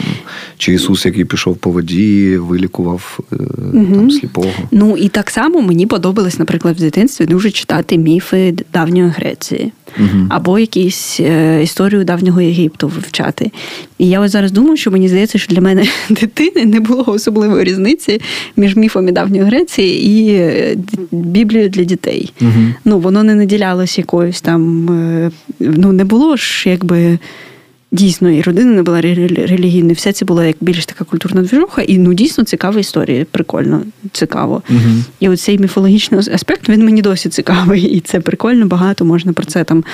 [0.59, 3.21] чи Ісус, який пішов по воді, вилікував
[3.73, 3.95] угу.
[3.95, 4.51] там сліпого.
[4.71, 10.27] Ну і так само мені подобалось, наприклад, в дитинстві дуже читати міфи давньої Греції угу.
[10.29, 13.51] або якісь е, історію давнього Єгипту вивчати.
[13.99, 17.65] І я ось зараз думаю, що мені здається, що для мене дитини не було особливої
[17.65, 18.21] різниці
[18.57, 20.77] між міфами давньої Греції і е,
[21.11, 22.33] Біблією для дітей.
[22.41, 22.75] Угу.
[22.85, 27.19] Ну воно не наділялось якоюсь там, е, ну не було ж якби.
[27.93, 31.99] Дійсно, і родина не була релігійною, все це була як більш така культурна движуха, і
[31.99, 33.83] ну дійсно цікава історія, прикольно,
[34.13, 34.63] цікаво.
[34.71, 34.81] Угу.
[35.21, 39.65] І оцей міфологічний аспект він мені досі цікавий, і це прикольно, багато можна про це
[39.65, 39.85] там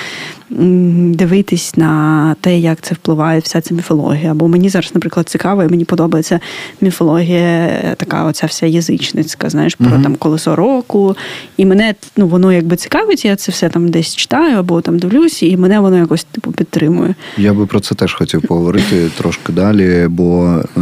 [0.49, 4.33] дивитись на те, як це впливає, вся ця міфологія.
[4.33, 6.39] Бо мені зараз, наприклад, цікаво, і мені подобається
[6.81, 10.03] міфологія, така оця вся язичницька, знаєш, про угу.
[10.03, 11.15] там колесо року.
[11.57, 15.45] І мене ну, воно якби цікавить, я це все там десь читаю або там дивлюся,
[15.45, 17.15] і мене воно якось типу підтримує.
[17.37, 20.81] Я би про це теж хотів поговорити трошки далі, бо е,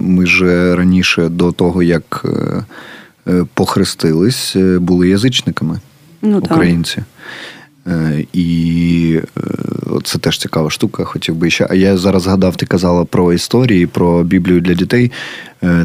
[0.00, 2.64] ми ж раніше до того, як е,
[3.32, 5.80] е похрестились, е, були язичниками
[6.22, 6.98] ну, українці.
[6.98, 7.04] Е,
[8.32, 9.20] і
[10.04, 11.66] це теж цікава штука, хотів би ще.
[11.70, 15.12] А я зараз згадав, ти казала про історії, про Біблію для дітей.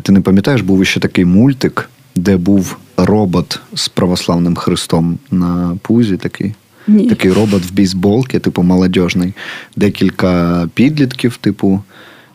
[0.02, 6.18] Ти не пам'ятаєш, був ще такий мультик, де був робот з православним хрестом на пузі
[6.18, 6.54] такий.
[6.88, 7.10] Ні.
[7.10, 9.34] такий робот в бейсболці, типу молодіжний.
[9.76, 11.82] Декілька підлітків, типу.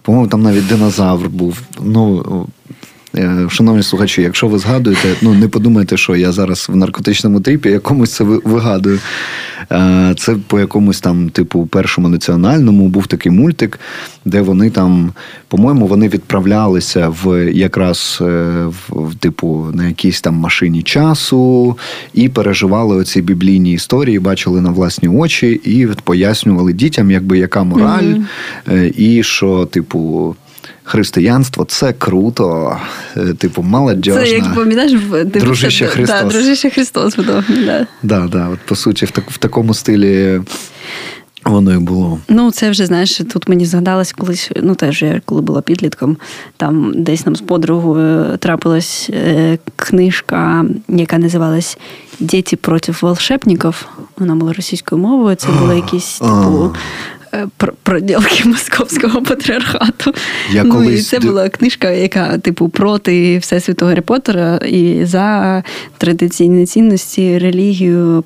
[0.02, 1.60] По-моєму, там навіть динозавр був.
[1.82, 2.76] Ну, е,
[3.48, 8.12] Шановні слухачі, якщо ви згадуєте, ну не подумайте, що я зараз в наркотичному тріпі якомусь
[8.12, 8.98] це вигадую.
[9.72, 13.80] Е, це по якомусь там, типу, першому національному був такий мультик,
[14.24, 15.12] де вони там,
[15.48, 18.24] по-моєму, вони відправлялися в якраз е,
[18.88, 21.76] в типу на якійсь там машині часу
[22.14, 28.14] і переживали оці біблійні історії, бачили на власні очі і пояснювали дітям, якби яка мораль,
[28.68, 29.00] mm-hmm.
[29.00, 30.36] і що, типу
[30.84, 32.76] християнство це круто,
[33.16, 34.22] е, типу, молодежна.
[34.22, 34.92] Це як пам'ятаєш,
[35.24, 36.22] дружище Христос.
[36.22, 37.44] Да, дружище Христос видав.
[37.64, 37.86] Да.
[38.02, 40.40] Да, да, от по суті, в, так, в такому стилі.
[41.44, 42.18] Воно і було.
[42.28, 46.16] Ну, це вже, знаєш, тут мені згадалось колись, ну теж я коли була підлітком,
[46.56, 51.78] там десь нам з подругою трапилась е, книжка, яка називалась
[52.20, 53.88] Діти проти волшебників.
[54.18, 55.36] Вона була російською мовою.
[55.36, 56.78] Це були якісь типу Е,
[57.82, 60.14] проділки московського патріархату.
[60.52, 61.00] Я ну, колись...
[61.00, 65.62] І це була книжка, яка, типу, проти Всесвіту Гаррі Поттера і за
[65.98, 68.24] традиційні цінності, релігію,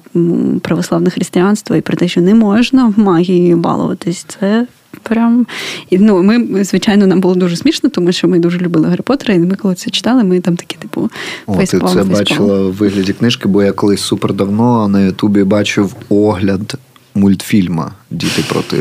[0.63, 4.27] православне християнство, і про те, що не можна в магії балуватись.
[4.29, 4.67] Це.
[5.03, 5.47] Прям
[5.91, 9.35] і ну ми, звичайно, нам було дуже смішно, тому що ми дуже любили Гаррі Поттера,
[9.35, 11.11] і ми коли це читали, ми там такі, типу,
[11.47, 12.09] О, ти це фейспалм.
[12.09, 16.77] бачила в вигляді книжки, бо я колись супер давно на Ютубі бачив огляд
[17.17, 18.77] мультфільма Діти проти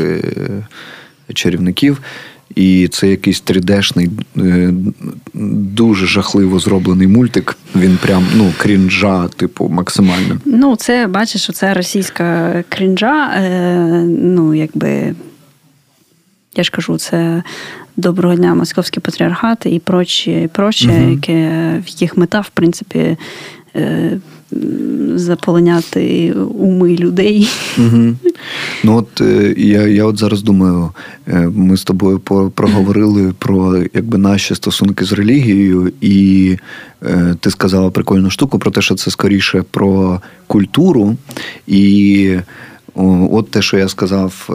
[1.28, 2.02] е, чарівників.
[2.54, 4.72] І це якийсь 3D-шний, е,
[5.34, 7.56] дуже жахливо зроблений мультик.
[7.76, 10.40] Він прям ну, крінжа, типу, максимально.
[10.44, 13.32] Ну, це бачиш, що це російська крінжа.
[13.36, 15.14] Е, ну, якби.
[16.56, 17.42] Я ж кажу, це
[17.96, 21.10] доброго дня, московський патріархат і прочі, прочі угу.
[21.10, 23.16] яке в їх мета, в принципі,
[25.14, 27.48] заполоняти уми людей.
[27.78, 28.16] Угу.
[28.84, 30.90] Ну от е, я я от зараз думаю,
[31.28, 32.18] е, ми з тобою
[32.54, 36.56] проговорили про якби наші стосунки з релігією, і
[37.02, 41.16] е, ти сказала прикольну штуку про те, що це скоріше про культуру.
[41.66, 42.36] І
[43.30, 44.50] от те, що я сказав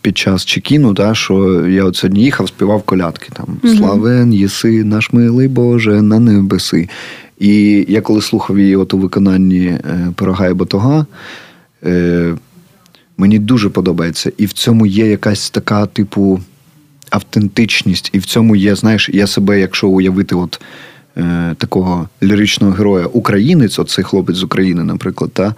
[0.00, 5.12] під час Чекіну, та, що я от сьогодні їхав, співав колядки там Славен, єси, наш
[5.12, 6.88] милий Боже, на небеси.
[7.38, 11.06] І я коли слухав її от у виконанні е, Пирога і Батога,
[11.84, 12.34] е,
[13.16, 14.32] мені дуже подобається.
[14.36, 16.40] І в цьому є якась така, типу,
[17.10, 18.10] автентичність.
[18.12, 20.60] І в цьому є, знаєш, я себе, якщо уявити, от
[21.16, 25.54] е, такого ліричного героя, українець, оцей хлопець з України, наприклад, та,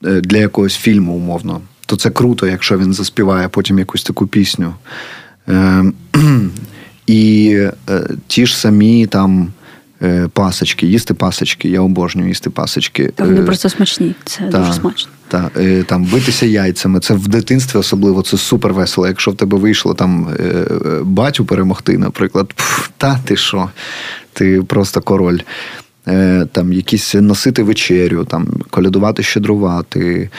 [0.00, 4.74] для якогось фільму, умовно, то це круто, якщо він заспіває потім якусь таку пісню.
[7.06, 7.58] І
[8.26, 9.52] ті ж самі там.
[10.02, 11.68] Е, пасочки, їсти пасочки.
[11.68, 13.12] Я обожнюю їсти пасочки.
[13.18, 15.12] Вони е, просто смачні, це та, дуже смачно.
[15.28, 17.00] Так, е, там битися яйцями.
[17.00, 19.06] Це в дитинстві особливо це супер весело.
[19.06, 20.28] Якщо в тебе вийшло там
[21.02, 22.54] батю перемогти, наприклад,
[22.96, 23.70] та ти що?
[24.32, 25.38] Ти просто король.
[26.52, 30.30] Там якісь носити вечерю, там колядувати, щедрувати.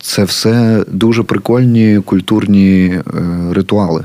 [0.00, 3.00] Це все дуже прикольні культурні
[3.50, 4.04] ритуали,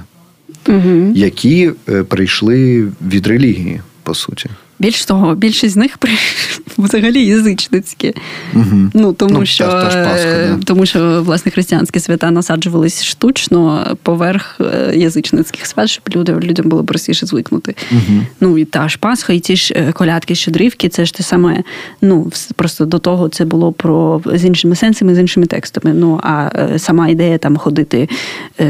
[0.67, 1.12] угу.
[1.15, 1.71] які
[2.07, 4.49] прийшли від релігії по суті.
[4.81, 5.97] Більш того, більшість з них
[6.77, 8.13] взагалі язичницькі.
[8.53, 8.89] Угу.
[8.93, 10.59] Ну, тому ну, що та, та Пасха, да.
[10.65, 16.83] тому що власне християнські свята насаджувались штучно поверх е, язичницьких свят, щоб люди, людям було
[16.83, 17.75] простіше звикнути.
[17.91, 18.21] Угу.
[18.39, 21.63] Ну і та ж Пасха, і ті ж е, колядки, щедрівки, це ж те саме.
[22.01, 25.93] Ну, просто до того це було про з іншими сенсами, з іншими текстами.
[25.93, 28.09] Ну, а е, сама ідея там ходити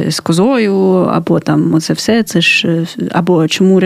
[0.07, 0.75] з козою,
[1.13, 3.79] або там оце все, це ж або чому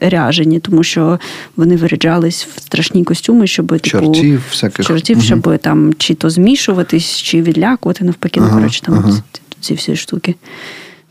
[0.00, 1.18] ряжені, тому що
[1.56, 4.86] вони виряджались в страшні костюми, щоб типу, чортів, всяких.
[4.86, 5.26] чортів, угу.
[5.26, 9.22] щоб там чи то змішуватись, чи відлякувати навпаки, ага, ну, коротше, там ага.
[9.60, 10.34] ці всі штуки.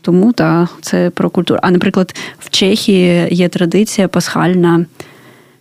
[0.00, 1.60] Тому так, це про культуру.
[1.62, 4.86] А наприклад, в Чехії є традиція пасхальна,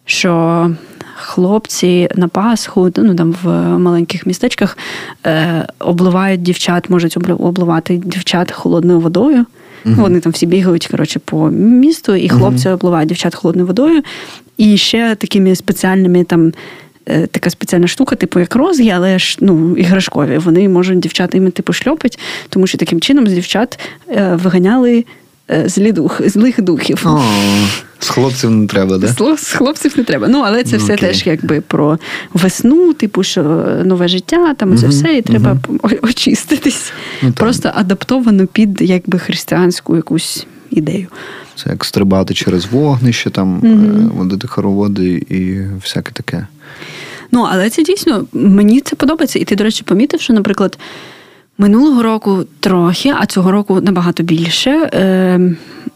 [0.05, 0.71] що
[1.15, 4.77] хлопці на Пасху, ну там в маленьких містечках
[5.25, 9.45] е, обливають дівчат, можуть обливати дівчат холодною водою.
[9.87, 14.01] Uh Вони там всі бігають коротше, по місту, і хлопці uh обливають дівчат холодною водою.
[14.57, 16.53] І ще такими спеціальними там.
[17.09, 20.37] Е, така спеціальна штука, типу як розгі, але ж ну, іграшкові.
[20.37, 22.19] Вони можуть дівчата іми типу шльопить,
[22.49, 25.05] тому що таким чином з дівчат е, виганяли
[25.51, 27.03] е, злі дух, злих духів.
[27.05, 27.21] О,
[27.99, 29.07] з хлопців не треба, да?
[29.37, 30.27] З, хлопців не треба.
[30.27, 30.99] Ну, але це все okay.
[30.99, 31.99] теж якби про
[32.33, 33.43] весну, типу, що
[33.85, 36.09] нове життя, там uh-huh, це все, і треба uh-huh.
[36.09, 36.91] очиститись.
[37.21, 41.07] Ну, Просто адаптовано під якби християнську якусь ідею.
[41.55, 44.17] Це як стрибати через вогнище, там mm-hmm.
[44.17, 46.47] водити хороводи і всяке таке.
[47.31, 49.39] Ну, але це дійсно мені це подобається.
[49.39, 50.79] І ти, до речі, помітив, що, наприклад,
[51.57, 55.39] минулого року трохи, а цього року набагато більше е,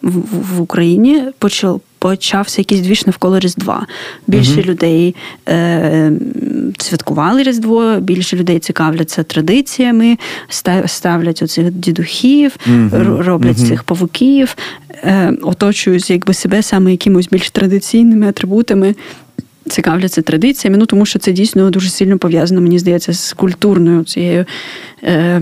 [0.02, 0.20] в,
[0.56, 1.82] в Україні почав.
[2.02, 3.88] Почався якийсь двіж навколо Різдва.
[4.28, 5.16] Більше uh людей
[5.50, 6.12] е,
[6.78, 10.18] святкували Різдво, більше людей цікавляться традиціями,
[10.86, 14.56] ставлять оцих дідухів, uh роблять uh цих павуків,
[15.04, 18.96] е, оточують якби себе саме якимось більш традиційними атрибутами
[19.70, 24.46] цікавляться традиціями, ну тому що це дійсно дуже сильно пов'язано, мені здається, з культурною цією
[25.04, 25.42] е,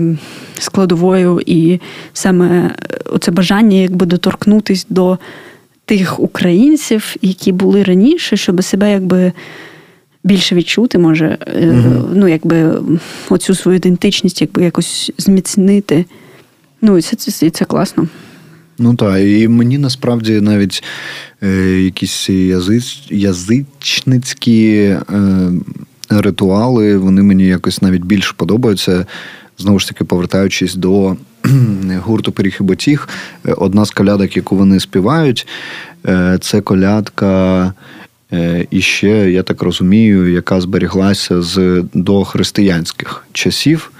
[0.58, 1.80] складовою, і
[2.12, 5.18] саме е, оце бажання якби доторкнутись до
[5.90, 9.32] тих українців, які були раніше, щоб себе якби.
[10.24, 12.82] Більше відчути може, uh ну, якби
[13.28, 16.04] оцю свою ідентичність, якби якось зміцнити.
[16.82, 18.08] Ну, і це це, це класно.
[18.78, 20.82] Ну так, і мені насправді навіть
[21.42, 21.48] е,
[21.82, 25.00] якісь язич, язичницькі е,
[26.08, 29.06] ритуали, вони мені якось навіть більше подобаються.
[29.58, 31.16] Знову ж таки, повертаючись до
[32.04, 33.08] гурту Пиріг і Ботіг,
[33.46, 35.46] е, одна з колядок, яку вони співають,
[36.06, 37.72] е, це колядка.
[38.32, 43.90] Е, і ще, я так розумію, яка зберіглася з дохристиянських часів,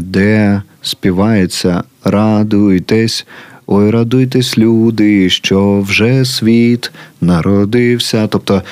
[0.00, 3.26] де співається Радуйтесь,
[3.66, 8.26] Ой, радуйтесь, люди, що вже світ народився.
[8.26, 8.62] Тобто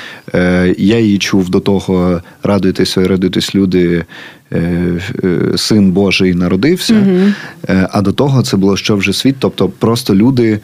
[0.79, 4.05] я її чув до того, радуйтесь, ой, радуйтесь, люди,
[5.57, 6.95] син Божий народився.
[6.95, 7.33] mm
[7.93, 10.61] А до того це було що вже світ, тобто просто люди.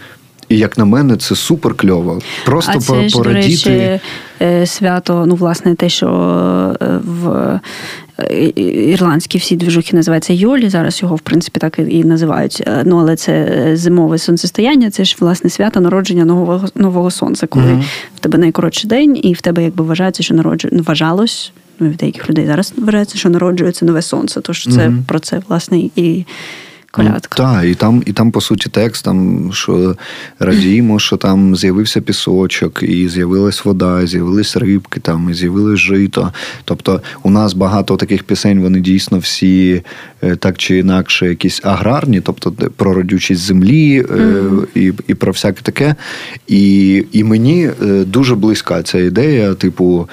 [0.48, 2.20] І як на мене, це супер кльово.
[2.44, 4.00] Просто а це ж, порадіти.
[4.38, 6.08] До речі, свято, ну, власне, те, що
[7.00, 7.60] в
[8.56, 10.68] ірландські всі движухи називаються Йолі.
[10.68, 12.62] Зараз його, в принципі, так і називають.
[12.66, 17.64] Е, ну, але це зимове сонцестояння, це ж власне свято народження нового нового сонця, коли
[17.64, 17.82] uh
[18.16, 21.52] в тебе найкоротший день, і в тебе якби вважається, що народжує ну, вважалось.
[21.82, 24.40] Ну, в деяких людей зараз вважається, що народжується нове сонце.
[24.40, 26.26] Тож це uh про це власне і
[26.92, 27.42] колядка.
[27.42, 29.96] Ну, так, і там, і там, по суті, текст, там, що
[30.38, 36.32] радіємо, що там з'явився пісочок, і з'явилась вода, і з'явились рибки, там, і з'явилось жито.
[36.64, 39.82] Тобто у нас багато таких пісень, вони дійсно всі
[40.22, 44.66] е, так чи інакше якісь аграрні, тобто про родючість землі mm.
[44.74, 45.94] і і про всяке таке.
[46.48, 50.08] І, І мені е, дуже близька ця ідея, типу.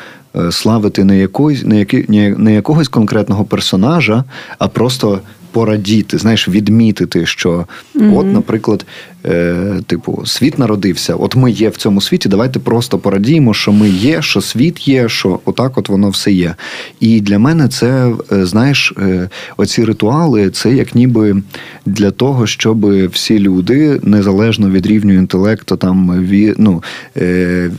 [0.52, 2.06] Славити не якогось не, які,
[2.38, 4.24] не якогось конкретного персонажа,
[4.58, 7.66] а просто порадіти, знаєш, відмітити, що,
[7.96, 8.18] mm-hmm.
[8.18, 8.86] от, наприклад,
[9.26, 12.30] е, типу, світ народився, от ми є в цьому світі.
[12.30, 16.56] Давайте просто порадіємо, що ми є, що світ є, що отак от воно все є.
[17.00, 21.42] І для мене це, е, знаєш, е, оці ритуали, це як ніби
[21.86, 26.84] для того, щоб всі люди, незалежно від рівню інтелекту, там від, ну,
[27.18, 27.72] е,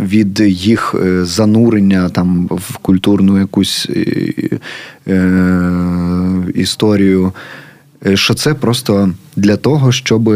[0.00, 3.88] від їх е, занурення там в культурну якусь.
[6.54, 7.32] Історію,
[8.14, 10.34] що це просто для того, щоб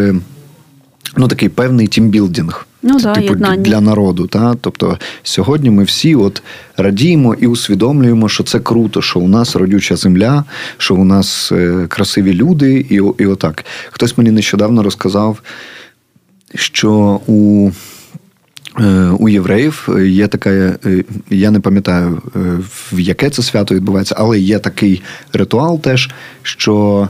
[1.17, 2.67] ну такий певний тімбілдинг.
[2.83, 3.63] Ну, да, типу, єднання.
[3.63, 4.27] для народу.
[4.27, 4.55] Та?
[4.61, 6.43] Тобто сьогодні ми всі от
[6.77, 10.45] радіємо і усвідомлюємо, що це круто, що у нас родюча земля,
[10.77, 13.65] що у нас е, красиві люди, і і отак.
[13.91, 15.43] Хтось мені нещодавно розказав,
[16.55, 17.71] що у
[18.81, 22.23] е, у євреїв є така, е, я не пам'ятаю,
[22.93, 26.11] в яке це свято відбувається, але є такий ритуал теж,
[26.43, 27.09] що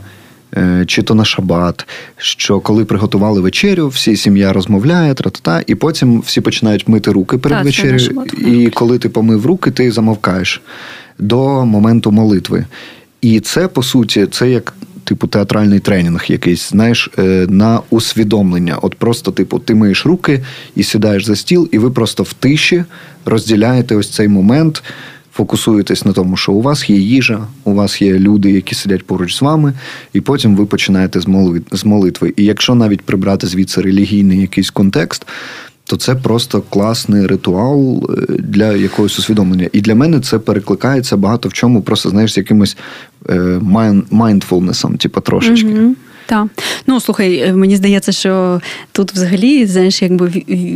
[0.86, 6.40] чи то на шабат, що коли приготували вечерю, всі сім'я розмовляє, тра-та-та, і потім всі
[6.40, 8.24] починають мити руки перед вечерею.
[8.38, 10.62] І коли ти помив руки, ти замовкаєш
[11.18, 12.64] до моменту молитви.
[13.20, 14.74] І це по суті, це як.
[15.04, 18.78] Типу театральний тренінг якийсь, знаєш, е, на усвідомлення.
[18.82, 20.44] От просто, типу, ти миєш руки
[20.76, 22.84] і сідаєш за стіл, і ви просто в тиші
[23.24, 24.82] розділяєте ось цей момент
[25.38, 29.36] фокусуєтесь на тому, що у вас є їжа, у вас є люди, які сидять поруч
[29.36, 29.72] з вами,
[30.12, 31.20] і потім ви починаєте
[31.72, 32.32] з молитви.
[32.36, 35.26] І якщо навіть прибрати звідси релігійний якийсь контекст,
[35.84, 39.68] то це просто класний ритуал е, для якогось усвідомлення.
[39.72, 42.76] І для мене це перекликається багато в чому, просто знаєш, з якимось
[44.10, 45.68] майндфулнесом, типу, трошечки.
[45.68, 45.94] Mm-hmm.
[46.28, 46.46] Так.
[46.86, 48.60] Ну слухай, е, мені здається, що
[48.92, 50.26] тут взагалі знаєш, якби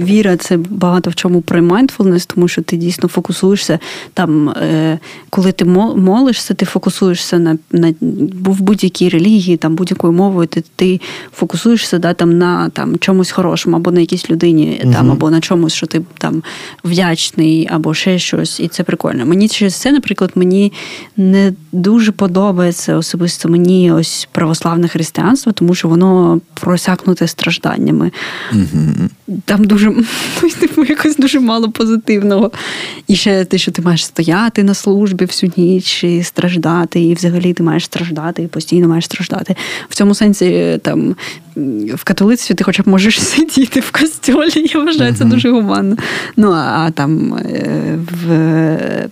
[0.05, 3.79] віра це багато в чому про mindfulness, тому що ти дійсно фокусуєшся
[4.15, 4.99] там, е,
[5.31, 7.95] коли ти молишся, ти фокусуєшся на на
[8.31, 11.01] в будь-якій релігії, там будь-якою мовою, ти ти
[11.35, 15.41] фокусуєшся да, там на там чомусь хорошому, або на якійсь людині, uh там, або на
[15.41, 16.43] чомусь, що ти там
[16.85, 19.27] вдячний, або ще щось, і це прикольно.
[19.27, 20.73] Мені через це, наприклад, мені
[21.17, 28.13] не дуже подобається особисто мені ось православне християнство християнства, тому що воно просякнуте стражданнями.
[28.53, 29.39] Угу.
[29.45, 29.91] Там дуже
[30.43, 32.51] ну, типу, якось дуже мало позитивного.
[33.09, 37.53] І ще те, що ти маєш стояти на службі всю ніч і страждати, і взагалі
[37.53, 39.57] ти маєш страждати, і постійно маєш страждати.
[39.89, 41.17] В цьому сенсі там
[41.95, 44.71] в католицтві ти хоча б можеш сидіти в костьолі.
[44.75, 45.97] Я вважаю, це дуже гуманно.
[46.37, 48.53] Ну а там е, в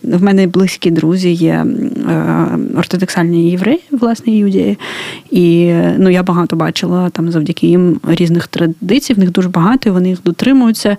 [0.03, 1.67] в мене близькі друзі є
[2.11, 4.79] е, ортодоксальні євреї, власне, юдії.
[5.31, 9.93] І ну, я багато бачила там завдяки їм різних традицій, в них дуже багато, і
[9.93, 10.97] вони їх дотримуються.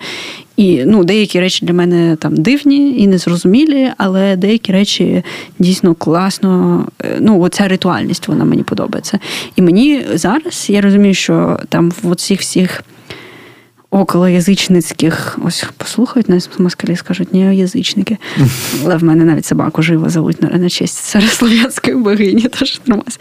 [0.57, 5.23] І ну, деякі речі для мене там дивні і незрозумілі, але деякі речі
[5.59, 6.85] дійсно класно.
[7.03, 9.19] Е, ну, оця ритуальність вона мені подобається.
[9.55, 12.83] І мені зараз я розумію, що там в оцих всіх
[13.91, 18.17] околоязичницьких, ось послухають нас москалі, скажуть, ні, язичники.
[18.83, 23.19] Але в мене навіть собаку живо зовуть на честь царослов'янської богині, тож нормас.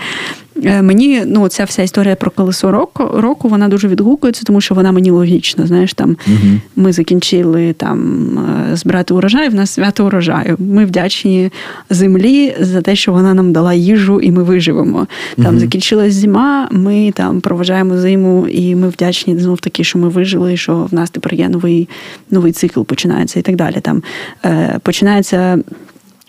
[0.65, 4.75] Е, мені ну, ця вся історія про колесо року, року вона дуже відгукується, тому що
[4.75, 5.67] вона мені логічна.
[5.67, 6.61] Знаєш, там угу.
[6.77, 8.29] ми закінчили там
[8.73, 10.57] е, збирати урожай, в нас свято урожаю.
[10.59, 11.51] Ми вдячні
[11.91, 15.07] землі за те, що вона нам дала їжу, і ми виживемо.
[15.37, 15.59] Там угу.
[15.59, 20.89] закінчилась зима, ми там проважаємо зиму, і ми вдячні знов таки, що ми вижили, що
[20.91, 21.89] в нас тепер є новий
[22.31, 23.77] новий цикл починається і так далі.
[23.83, 24.03] Там
[24.45, 25.59] е, починається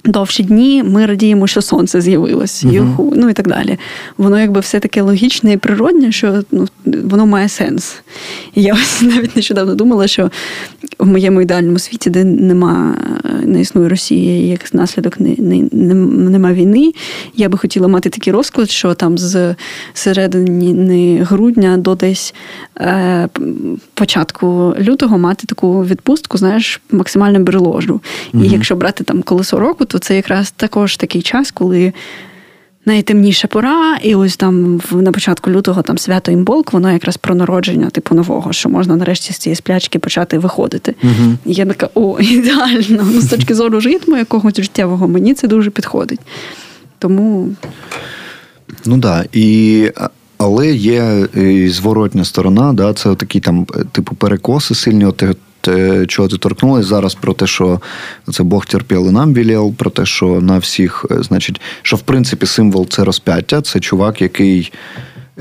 [0.06, 3.14] довші дні ми радіємо, що сонце з'явилось, uh-huh.
[3.16, 3.78] ну і так далі.
[4.18, 7.96] Воно якби все таке логічне і природне, що ну, воно має сенс.
[8.56, 10.32] І я ось навіть нещодавно думала, що
[11.00, 12.98] в моєму ідеальному світі, де нема,
[13.44, 15.94] не існує Росії, як наслідок не, не, не,
[16.30, 16.94] нема війни,
[17.36, 19.56] я би хотіла мати такий розклад, що там з
[19.94, 22.34] середини грудня до десь
[22.71, 22.71] е,
[23.94, 28.02] початку лютого мати таку відпустку, знаєш, максимально береложу.
[28.34, 28.46] Uh-huh.
[28.46, 31.94] І якщо брати там колесо року, то це якраз також такий час, коли
[32.86, 37.90] найтемніша пора, і ось там на початку лютого там свято імболк, воно якраз про народження,
[37.90, 40.96] типу нового, що можна нарешті з цієї сплячки почати виходити.
[41.04, 43.08] uh І я така, о, ідеально.
[43.14, 46.20] Ну, з точки зору ритму якогось життєвого, мені це дуже підходить.
[47.00, 47.50] Тому.
[48.86, 49.02] Ну так.
[49.02, 49.26] Да.
[49.34, 49.92] І
[50.42, 55.06] але є і зворотня сторона, да, це такі там, типу, перекоси сильні.
[55.06, 55.24] От
[55.62, 57.82] те, чого ти торкнулась зараз, про те, що
[58.32, 62.02] це Бог терпів і нам вілєл, про те, що на всіх, е, значить, що в
[62.02, 64.72] принципі символ це розп'яття, це чувак, який.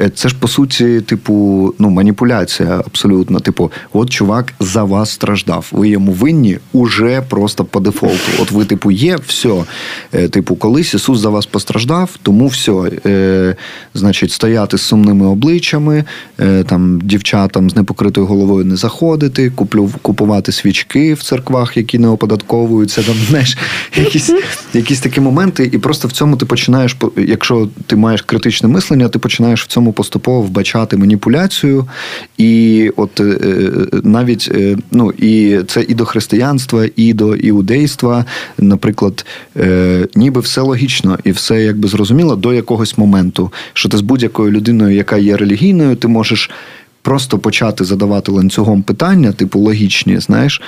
[0.00, 3.40] Е, це ж по суті, типу, ну, маніпуляція абсолютно.
[3.40, 5.68] Типу, от чувак за вас страждав.
[5.72, 8.30] Ви йому винні уже просто по дефолту.
[8.42, 9.64] От ви, типу, є, все.
[10.30, 12.72] Типу, колись Ісус за вас постраждав, тому все.
[13.06, 13.56] Е,
[13.94, 16.04] Значить, стояти з сумними обличчями,
[16.40, 22.08] е, там дівчатам з непокритою головою не заходити, куплю, купувати свічки в церквах, які не
[22.08, 23.02] оподатковуються.
[23.02, 23.58] Там знаєш,
[23.96, 24.32] якісь
[24.74, 29.18] якісь такі моменти, і просто в цьому ти починаєш, якщо ти маєш критичне мислення, ти
[29.18, 31.86] починаєш в цьому цьому поступово вбачати маніпуляцію,
[32.38, 33.38] і от е,
[34.04, 38.24] навіть е, ну і це і до християнства, і до іудейства,
[38.58, 39.26] наприклад,
[39.56, 44.50] е, ніби все логічно і все якби зрозуміло до якогось моменту, що ти з будь-якою
[44.50, 46.50] людиною, яка є релігійною, ти можеш.
[47.02, 50.62] Просто почати задавати ланцюгом питання, типу логічні, знаєш,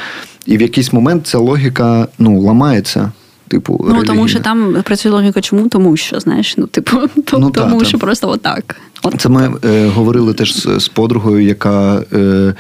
[0.47, 3.13] і в якийсь момент ця логіка ну ламається
[3.53, 3.77] типу.
[3.81, 4.07] Ну релігійна.
[4.07, 5.69] тому що там працює логіка, чому?
[5.69, 8.05] Тому що, знаєш, ну типу, то, ну, тому та, що та.
[8.07, 8.77] просто отак.
[9.03, 12.55] От, Це ми е, говорили теж з, з подругою, яка е,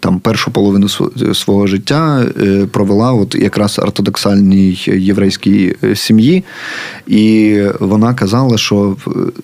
[0.00, 0.88] там першу половину
[1.34, 6.44] свого життя е, провела от якраз ортодоксальній єврейській е, сім'ї,
[7.06, 8.96] і вона казала, що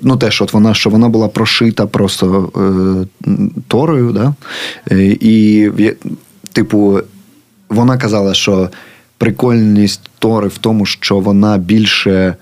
[0.02, 3.30] ну теж от вона що вона була прошита просто е,
[3.68, 4.34] торою, да?
[4.90, 5.70] Е, і
[6.52, 7.00] типу,
[7.68, 8.70] вона казала, що
[9.18, 12.34] прикольність Тори в тому, що вона більше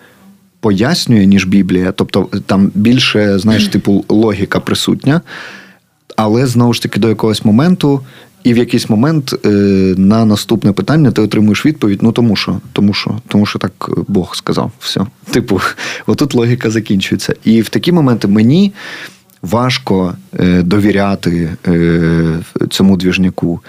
[0.61, 5.21] пояснює, ніж Біблія, тобто там більше, знаєш, типу, логіка присутня,
[6.17, 8.01] але знову ж таки до якогось моменту.
[8.45, 9.49] І в якийсь момент е,
[9.99, 14.37] на наступне питання ти отримуєш відповідь: ну тому що, тому що, тому що так Бог
[14.37, 14.73] сказав.
[14.79, 15.01] Все.
[15.31, 15.61] Типу,
[16.07, 17.35] отут логіка закінчується.
[17.45, 18.73] І в такі моменти мені
[19.43, 22.39] важко е, довіряти е,
[22.71, 23.61] цьому двіжняку.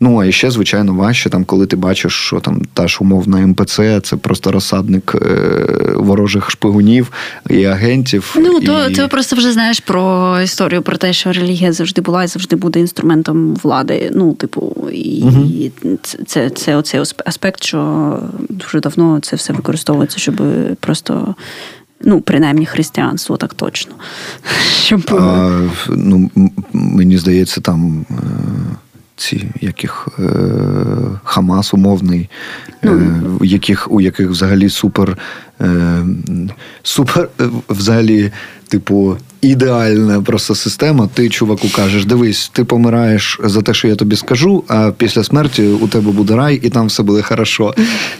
[0.00, 4.00] Ну а ще, звичайно, важче, там, коли ти бачиш, що там та ж умовна МПЦ,
[4.00, 7.12] це просто розсадник е, ворожих шпигунів
[7.50, 8.34] і агентів.
[8.38, 8.66] Ну і...
[8.66, 12.56] то ти просто вже знаєш про історію про те, що релігія завжди була і завжди
[12.56, 14.10] буде інструментом влади.
[14.14, 15.98] Ну, типу, і угу.
[16.02, 18.18] це, це, це оцей аспект, що
[18.48, 20.42] дуже давно це все використовується, щоб
[20.80, 21.34] просто.
[22.00, 23.94] Ну, принаймні християнство так точно.
[24.84, 25.00] Щоб...
[25.10, 26.30] А, ну,
[26.72, 28.14] Мені здається, там е,
[29.18, 30.22] ці яких е,
[31.24, 32.30] Хамас умовний,
[32.82, 35.18] ну, е, яких, у яких взагалі супер
[35.60, 36.06] е,
[36.82, 37.28] супер
[37.68, 38.30] взагалі,
[38.68, 41.08] типу, ідеальна просто система.
[41.14, 45.62] Ти, чуваку, кажеш: дивись, ти помираєш за те, що я тобі скажу, а після смерті
[45.62, 47.74] у тебе буде рай, і там все буде хорошо.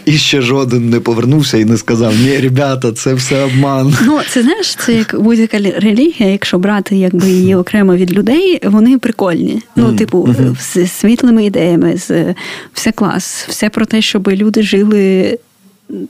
[0.05, 3.97] І ще жоден не повернувся і не сказав: Ні, ребята, це все обман.
[4.05, 8.97] Ну, це знаєш, це як будь-яка релігія, якщо брати якби її окремо від людей, вони
[8.97, 9.61] прикольні.
[9.75, 12.35] Ну, типу, з світлими ідеями, з
[12.73, 15.37] все клас, все про те, щоб люди жили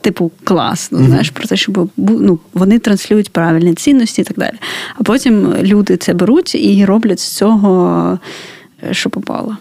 [0.02, 1.06] типу, класно, mm-hmm.
[1.06, 4.56] знаєш, про те, щоб ну, вони транслюють правильні цінності і так далі.
[4.98, 8.20] А потім люди це беруть і роблять з цього,
[8.84, 9.58] е, що попало.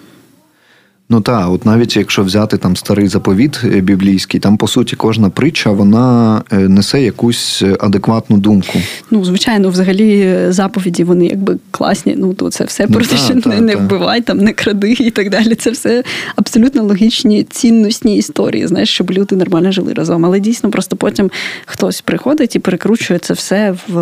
[1.11, 5.31] Ну так, от навіть якщо взяти там старий заповіт е, біблійський, там по суті кожна
[5.31, 8.79] притча вона е, несе якусь адекватну думку.
[9.11, 12.15] Ну, звичайно, взагалі заповіді вони якби класні.
[12.19, 13.79] Ну то це все ну, про те, що та, не, та.
[13.79, 15.55] вбивай, там не кради і так далі.
[15.55, 16.05] Це все
[16.37, 20.27] абсолютно логічні, цінностні історії, знаєш, щоб люди нормально жили разом.
[20.27, 21.31] Але дійсно просто потім
[21.67, 23.99] хтось приходить і перекручує це все в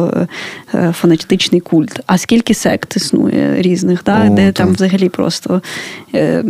[0.75, 2.01] е, фанатичний культ.
[2.07, 4.27] А скільки сект існує різних, да?
[4.31, 4.53] О, де та.
[4.53, 5.63] там взагалі просто.
[6.15, 6.45] Е,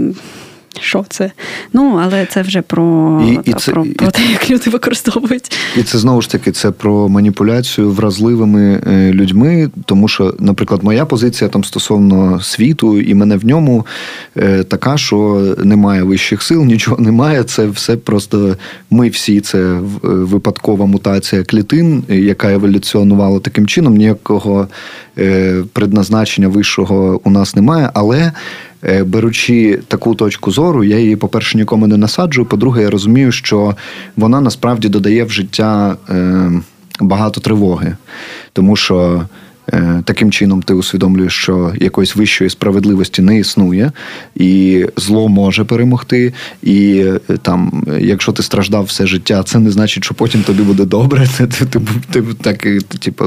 [0.80, 1.30] що це.
[1.72, 5.56] Ну, але це вже про і, та, і це, про, про те, як люди використовують.
[5.76, 9.70] І це знову ж таки це про маніпуляцію вразливими е, людьми.
[9.84, 13.86] Тому що, наприклад, моя позиція там стосовно світу, і мене в ньому
[14.36, 17.44] е, така, що немає вищих сил, нічого немає.
[17.44, 18.56] Це все просто
[18.90, 23.96] ми всі це е, випадкова мутація клітин, яка еволюціонувала таким чином.
[23.96, 24.68] Ніякого
[25.72, 28.32] предназначення вищого у нас немає, але.
[28.88, 32.46] Е, беручи таку точку зору, я її, по-перше, нікому не насаджую.
[32.46, 33.76] По-друге, я розумію, що
[34.16, 36.50] вона насправді додає в життя е,
[37.00, 37.96] багато тривоги,
[38.52, 39.22] тому що.
[39.72, 43.92] Е, таким чином ти усвідомлюєш, що якоїсь вищої справедливості не існує,
[44.34, 46.32] і зло може перемогти.
[46.62, 50.84] І е, там, якщо ти страждав все життя, це не значить, що потім тобі буде
[50.84, 51.26] добре.
[51.36, 52.66] Ти, ти, ти, ти так,
[52.98, 53.24] типу,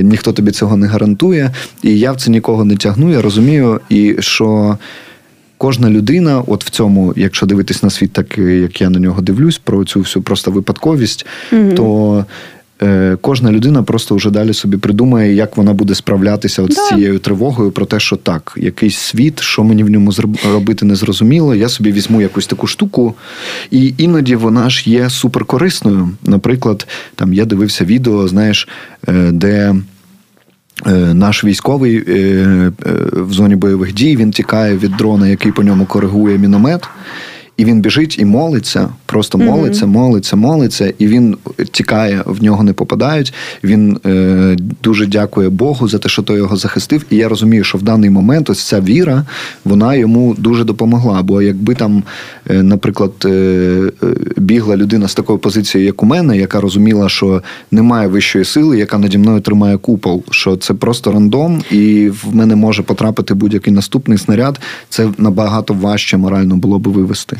[0.00, 1.50] ніхто тобі цього не гарантує.
[1.82, 3.10] І я в це нікого не тягну.
[3.10, 4.78] Я розумію, і що.
[5.58, 9.58] Кожна людина, от в цьому, якщо дивитись на світ, так як я на нього дивлюсь,
[9.58, 12.24] про цю всю просто випадковість, mm то Е,
[13.20, 16.74] кожна людина просто вже далі собі придумає, як вона буде справлятися от да.
[16.74, 20.12] з цією тривогою про те, що так, якийсь світ, що мені в ньому
[20.52, 21.54] робити не зрозуміло.
[21.54, 23.14] Я собі візьму якусь таку штуку,
[23.70, 26.10] і іноді вона ж є суперкорисною.
[26.22, 28.68] Наприклад, там я дивився відео, знаєш,
[29.08, 29.74] е, де.
[30.86, 32.04] Е, наш військовий
[33.12, 36.88] в зоні бойових дій він тікає від дрона, який по ньому коригує міномет.
[37.56, 41.36] І він біжить і молиться, просто молиться, молиться, молиться, і він
[41.70, 43.34] тікає, в нього не попадають.
[43.64, 47.04] Він е, дуже дякує Богу за те, що той його захистив.
[47.10, 49.26] І я розумію, що в даний момент ось ця віра
[49.64, 51.22] вона йому дуже допомогла.
[51.22, 52.02] Бо якби там,
[52.50, 57.42] е, наприклад, е, е, бігла людина з такою позицією, як у мене, яка розуміла, що
[57.70, 62.56] немає вищої сили, яка наді мною тримає купол, що це просто рандом, і в мене
[62.56, 64.60] може потрапити будь-який наступний снаряд.
[64.88, 67.36] Це набагато важче морально було би вивести.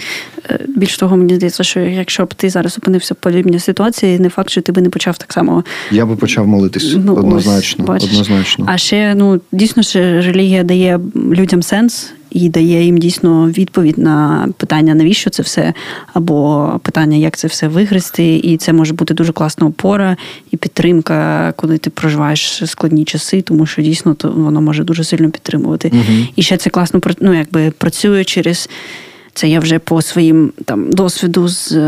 [0.50, 4.28] Е, більш того, мені здається, що якщо б ти зараз опинився в подібній ситуації, не
[4.28, 5.64] факт, що ти би не почав так само.
[5.90, 7.84] Я би почав молитись ну, однозначно.
[7.88, 8.66] Ось, однозначно.
[8.68, 12.12] А ще ну дійсно ж релігія дає людям сенс.
[12.34, 15.74] І дає їм дійсно відповідь на питання, навіщо це все,
[16.12, 18.36] або питання, як це все вигрести.
[18.36, 20.16] І це може бути дуже класна опора
[20.50, 25.30] і підтримка, коли ти проживаєш складні часи, тому що дійсно то воно може дуже сильно
[25.30, 25.90] підтримувати.
[25.94, 26.26] Угу.
[26.36, 28.68] І ще це класно ну, якби працює через
[29.34, 31.78] це я вже по своїм там досвіду з.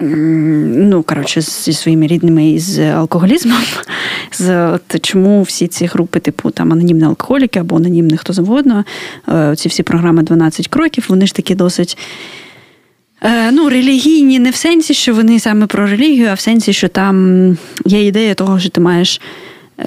[0.00, 3.62] Ну, коротше, зі своїми рідними із алкоголізмом.
[4.32, 8.84] З от, Чому всі ці групи, типу там анонімні алкоголіки або анонімні хто завгодно,
[9.28, 11.98] е, ці всі програми 12 кроків, вони ж такі досить
[13.22, 16.88] е, ну, релігійні, не в сенсі, що вони саме про релігію, а в сенсі, що
[16.88, 19.20] там є ідея того, що ти маєш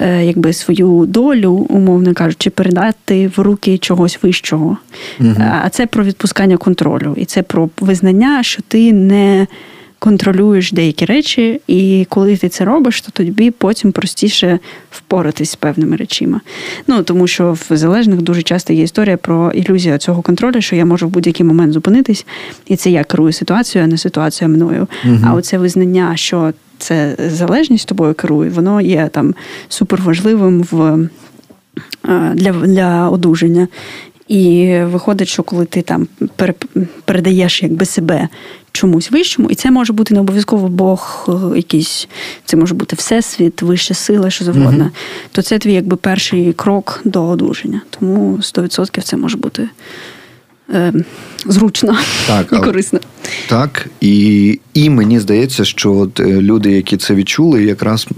[0.02, 4.76] якби свою долю, умовно кажучи, передати в руки чогось вищого.
[5.20, 5.34] Угу.
[5.62, 7.14] А це про відпускання контролю.
[7.16, 9.46] І це про визнання, що ти не
[10.00, 14.58] контролюєш деякі речі, і коли ти це робиш, то тобі потім простіше
[14.90, 16.40] впоратись з певними речима.
[16.86, 20.84] Ну тому що в залежних дуже часто є історія про ілюзію цього контролю, що я
[20.84, 22.26] можу в будь-який момент зупинитись,
[22.66, 24.88] і це я керую ситуацією, а не ситуація мною.
[25.04, 25.18] Угу.
[25.26, 29.34] А оце визнання, що це залежність тобою керує, воно є там
[29.68, 31.08] суперважливим в,
[32.08, 33.68] е, для, для одужання.
[34.28, 36.08] І виходить, що коли ти там
[37.04, 38.28] передаєш якби себе
[38.72, 42.08] чомусь вищому, і це може бути не обов'язково Бог, е, якийсь,
[42.44, 45.28] це може бути всесвіт, вища сила, що завгодно, mm-hmm.
[45.32, 47.80] то це твій якби перший крок до одужання.
[47.90, 49.68] Тому 100% це може бути
[50.72, 50.92] е,
[51.46, 51.96] зручно
[52.26, 53.00] так, і корисно.
[53.48, 58.08] Так, і і мені здається, що от е, люди, які це відчули, якраз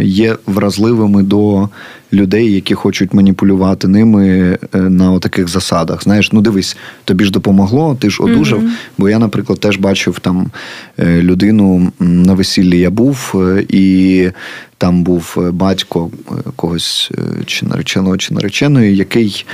[0.00, 1.68] є вразливими до
[2.12, 4.28] людей, які хочуть маніпулювати ними
[4.74, 6.02] е, на таких засадах.
[6.02, 8.60] Знаєш, ну дивись, тобі ж допомогло, ти ж одужав.
[8.60, 8.70] Mm-hmm.
[8.98, 10.50] Бо я, наприклад, теж бачив там
[10.98, 13.34] е, людину на весіллі я був,
[13.68, 14.30] і
[14.78, 16.10] там був батько
[16.56, 17.10] когось
[17.46, 19.46] чи нареченого, чи нареченої, який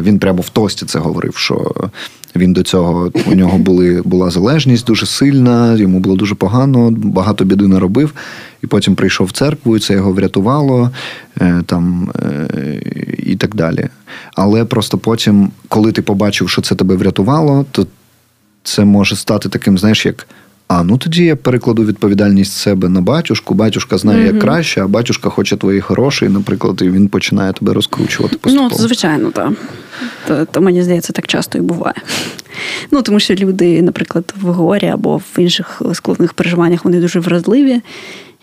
[0.00, 1.36] він прямо в тості це говорив.
[1.36, 1.72] що
[2.36, 7.44] він до цього у нього були була залежність дуже сильна, йому було дуже погано, багато
[7.44, 8.12] біди наробив.
[8.62, 10.90] І потім прийшов в церкву, і це його врятувало
[11.40, 12.48] е, там е,
[13.18, 13.88] і так далі.
[14.34, 17.86] Але просто потім, коли ти побачив, що це тебе врятувало, то
[18.62, 20.26] це може стати таким, знаєш, як.
[20.72, 23.54] А ну тоді я перекладу відповідальність себе на батюшку.
[23.54, 28.34] Батюшка знає, як краще, а батюшка хоче твої гроші, наприклад, і він починає тебе розкручувати.
[28.34, 28.68] Ну, поступово.
[28.72, 29.52] Ну, звичайно, так.
[30.28, 31.94] То, то мені здається, так часто і буває.
[32.90, 37.80] Ну, тому що люди, наприклад, в горі або в інших складних переживаннях вони дуже вразливі.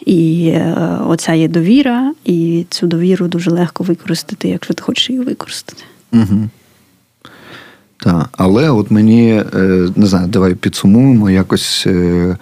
[0.06, 0.76] І е,
[1.08, 5.84] оця є довіра, і цю довіру дуже легко використати, якщо ти хочеш її використати.
[6.14, 6.50] Угу.
[8.08, 11.30] Так, але от мені е, не знаю, давай підсумуємо.
[11.30, 12.38] Якось е,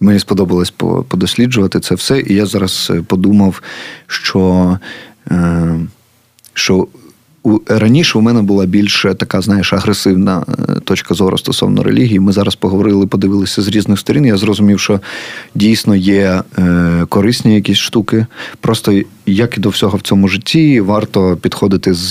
[0.00, 0.70] мені сподобалось
[1.08, 3.62] подосліджувати це все, і я зараз подумав,
[4.06, 4.78] що
[6.54, 6.86] що
[7.66, 12.20] раніше у мене була більш така, знаєш, агресивна е, точка зору стосовно релігії.
[12.20, 14.26] Ми зараз поговорили, подивилися з різних сторін.
[14.26, 15.00] Я зрозумів, що
[15.54, 18.26] дійсно є е, корисні якісь штуки.
[18.60, 22.10] Просто як і до всього в цьому житті, варто підходити з,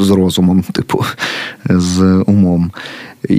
[0.00, 1.04] з розумом, типу,
[1.64, 2.70] з умом.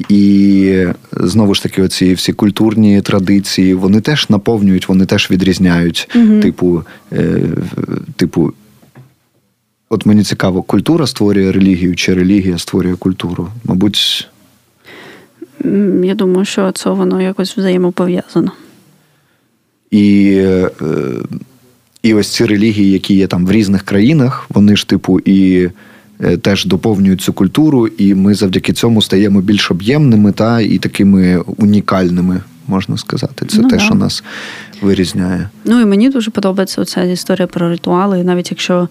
[0.10, 6.10] І знову ж таки, оці всі культурні традиції, вони теж наповнюють, вони теж відрізняють.
[6.16, 6.84] mm Типу,
[7.14, 7.42] е,
[8.16, 8.54] типу,
[9.94, 13.48] От мені цікаво, культура створює релігію чи релігія створює культуру?
[13.64, 14.30] Мабуть.
[16.04, 18.52] Я думаю, що це воно якось взаємопов'язано.
[19.92, 20.70] І е,
[22.04, 25.70] і ось ці релігії, які є там в різних країнах, вони ж, типу, і
[26.22, 31.38] е, теж доповнюють цю культуру, і ми завдяки цьому стаємо більш об'ємними та і такими
[31.38, 33.46] унікальними, можна сказати.
[33.46, 33.84] Це ну, те, да.
[33.84, 34.24] що нас
[34.82, 35.50] вирізняє.
[35.66, 38.88] Ну і мені дуже подобається ця історія про ритуали, навіть якщо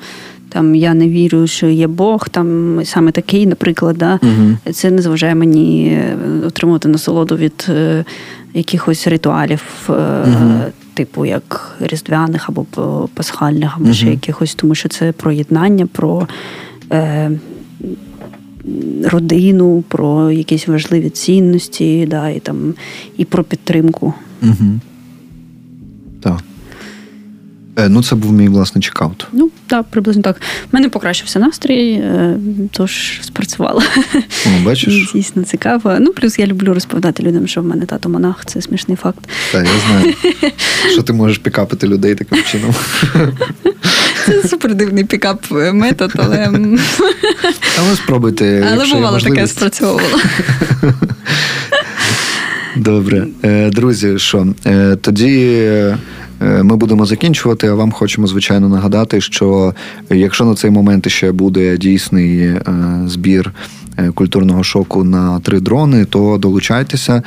[0.48, 5.02] там я не вірю, що є Бог, там саме такий, наприклад, да, uh це не
[5.02, 6.16] зважає мені е,
[6.46, 8.04] отримувати насолоду від е,
[8.54, 10.64] якихось ритуалів, е, uh
[10.94, 12.66] типу як різдвяних або
[13.14, 16.28] пасхальних, або uh ще якихось, тому що це про єднання, про
[16.92, 17.30] е,
[19.04, 22.74] родину, про якісь важливі цінності, да, і там
[23.16, 24.14] і про підтримку.
[26.20, 26.40] Так.
[27.76, 29.26] Е, ну, це був мій власний чекаут.
[29.32, 30.36] Ну, так, приблизно так.
[30.36, 32.36] У мене покращився настрій, е,
[32.72, 33.82] тож спрацювала.
[34.46, 35.12] О, бачиш?
[35.14, 35.96] Дійсно цікаво.
[36.00, 39.28] Ну, плюс я люблю розповідати людям, що в мене тато монах, це смішний факт.
[39.52, 40.14] Так, я знаю.
[40.92, 42.74] Що ти можеш пікапити людей таким чином.
[44.26, 46.50] Це супер дивний пікап-метод, але.
[47.78, 48.68] Але спробуйте.
[48.72, 50.18] Але бувало таке спрацьовувало.
[52.80, 53.26] Добре.
[53.44, 54.46] Е, друзі, що
[55.00, 55.64] тоді.
[56.42, 57.66] Е, ми будемо закінчувати.
[57.66, 59.74] А вам хочемо звичайно нагадати, що
[60.10, 62.62] якщо на цей момент ще буде дійсний е,
[63.06, 63.52] збір.
[63.98, 67.22] Е, культурного шоку на три дрони, то долучайтеся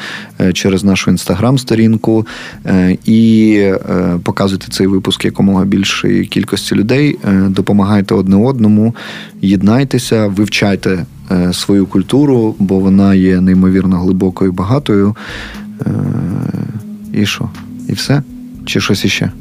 [0.53, 2.27] через нашу інстаграм-сторінку
[3.05, 3.61] і
[4.23, 7.19] показуйте цей випуск якомога більшої кількості людей.
[7.47, 8.95] Допомагайте одне одному,
[9.41, 11.05] єднайтеся, вивчайте
[11.53, 15.15] свою культуру, бо вона є неймовірно глибокою, багатою.
[17.13, 17.49] І що?
[17.89, 18.23] І все.
[18.65, 19.31] Чи щось іще?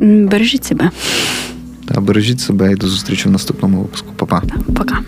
[0.00, 0.90] Бережіть себе.
[1.84, 4.12] Та бережіть себе і до зустрічі в наступному випуску.
[4.16, 4.42] Па-па.
[4.76, 4.98] Пока.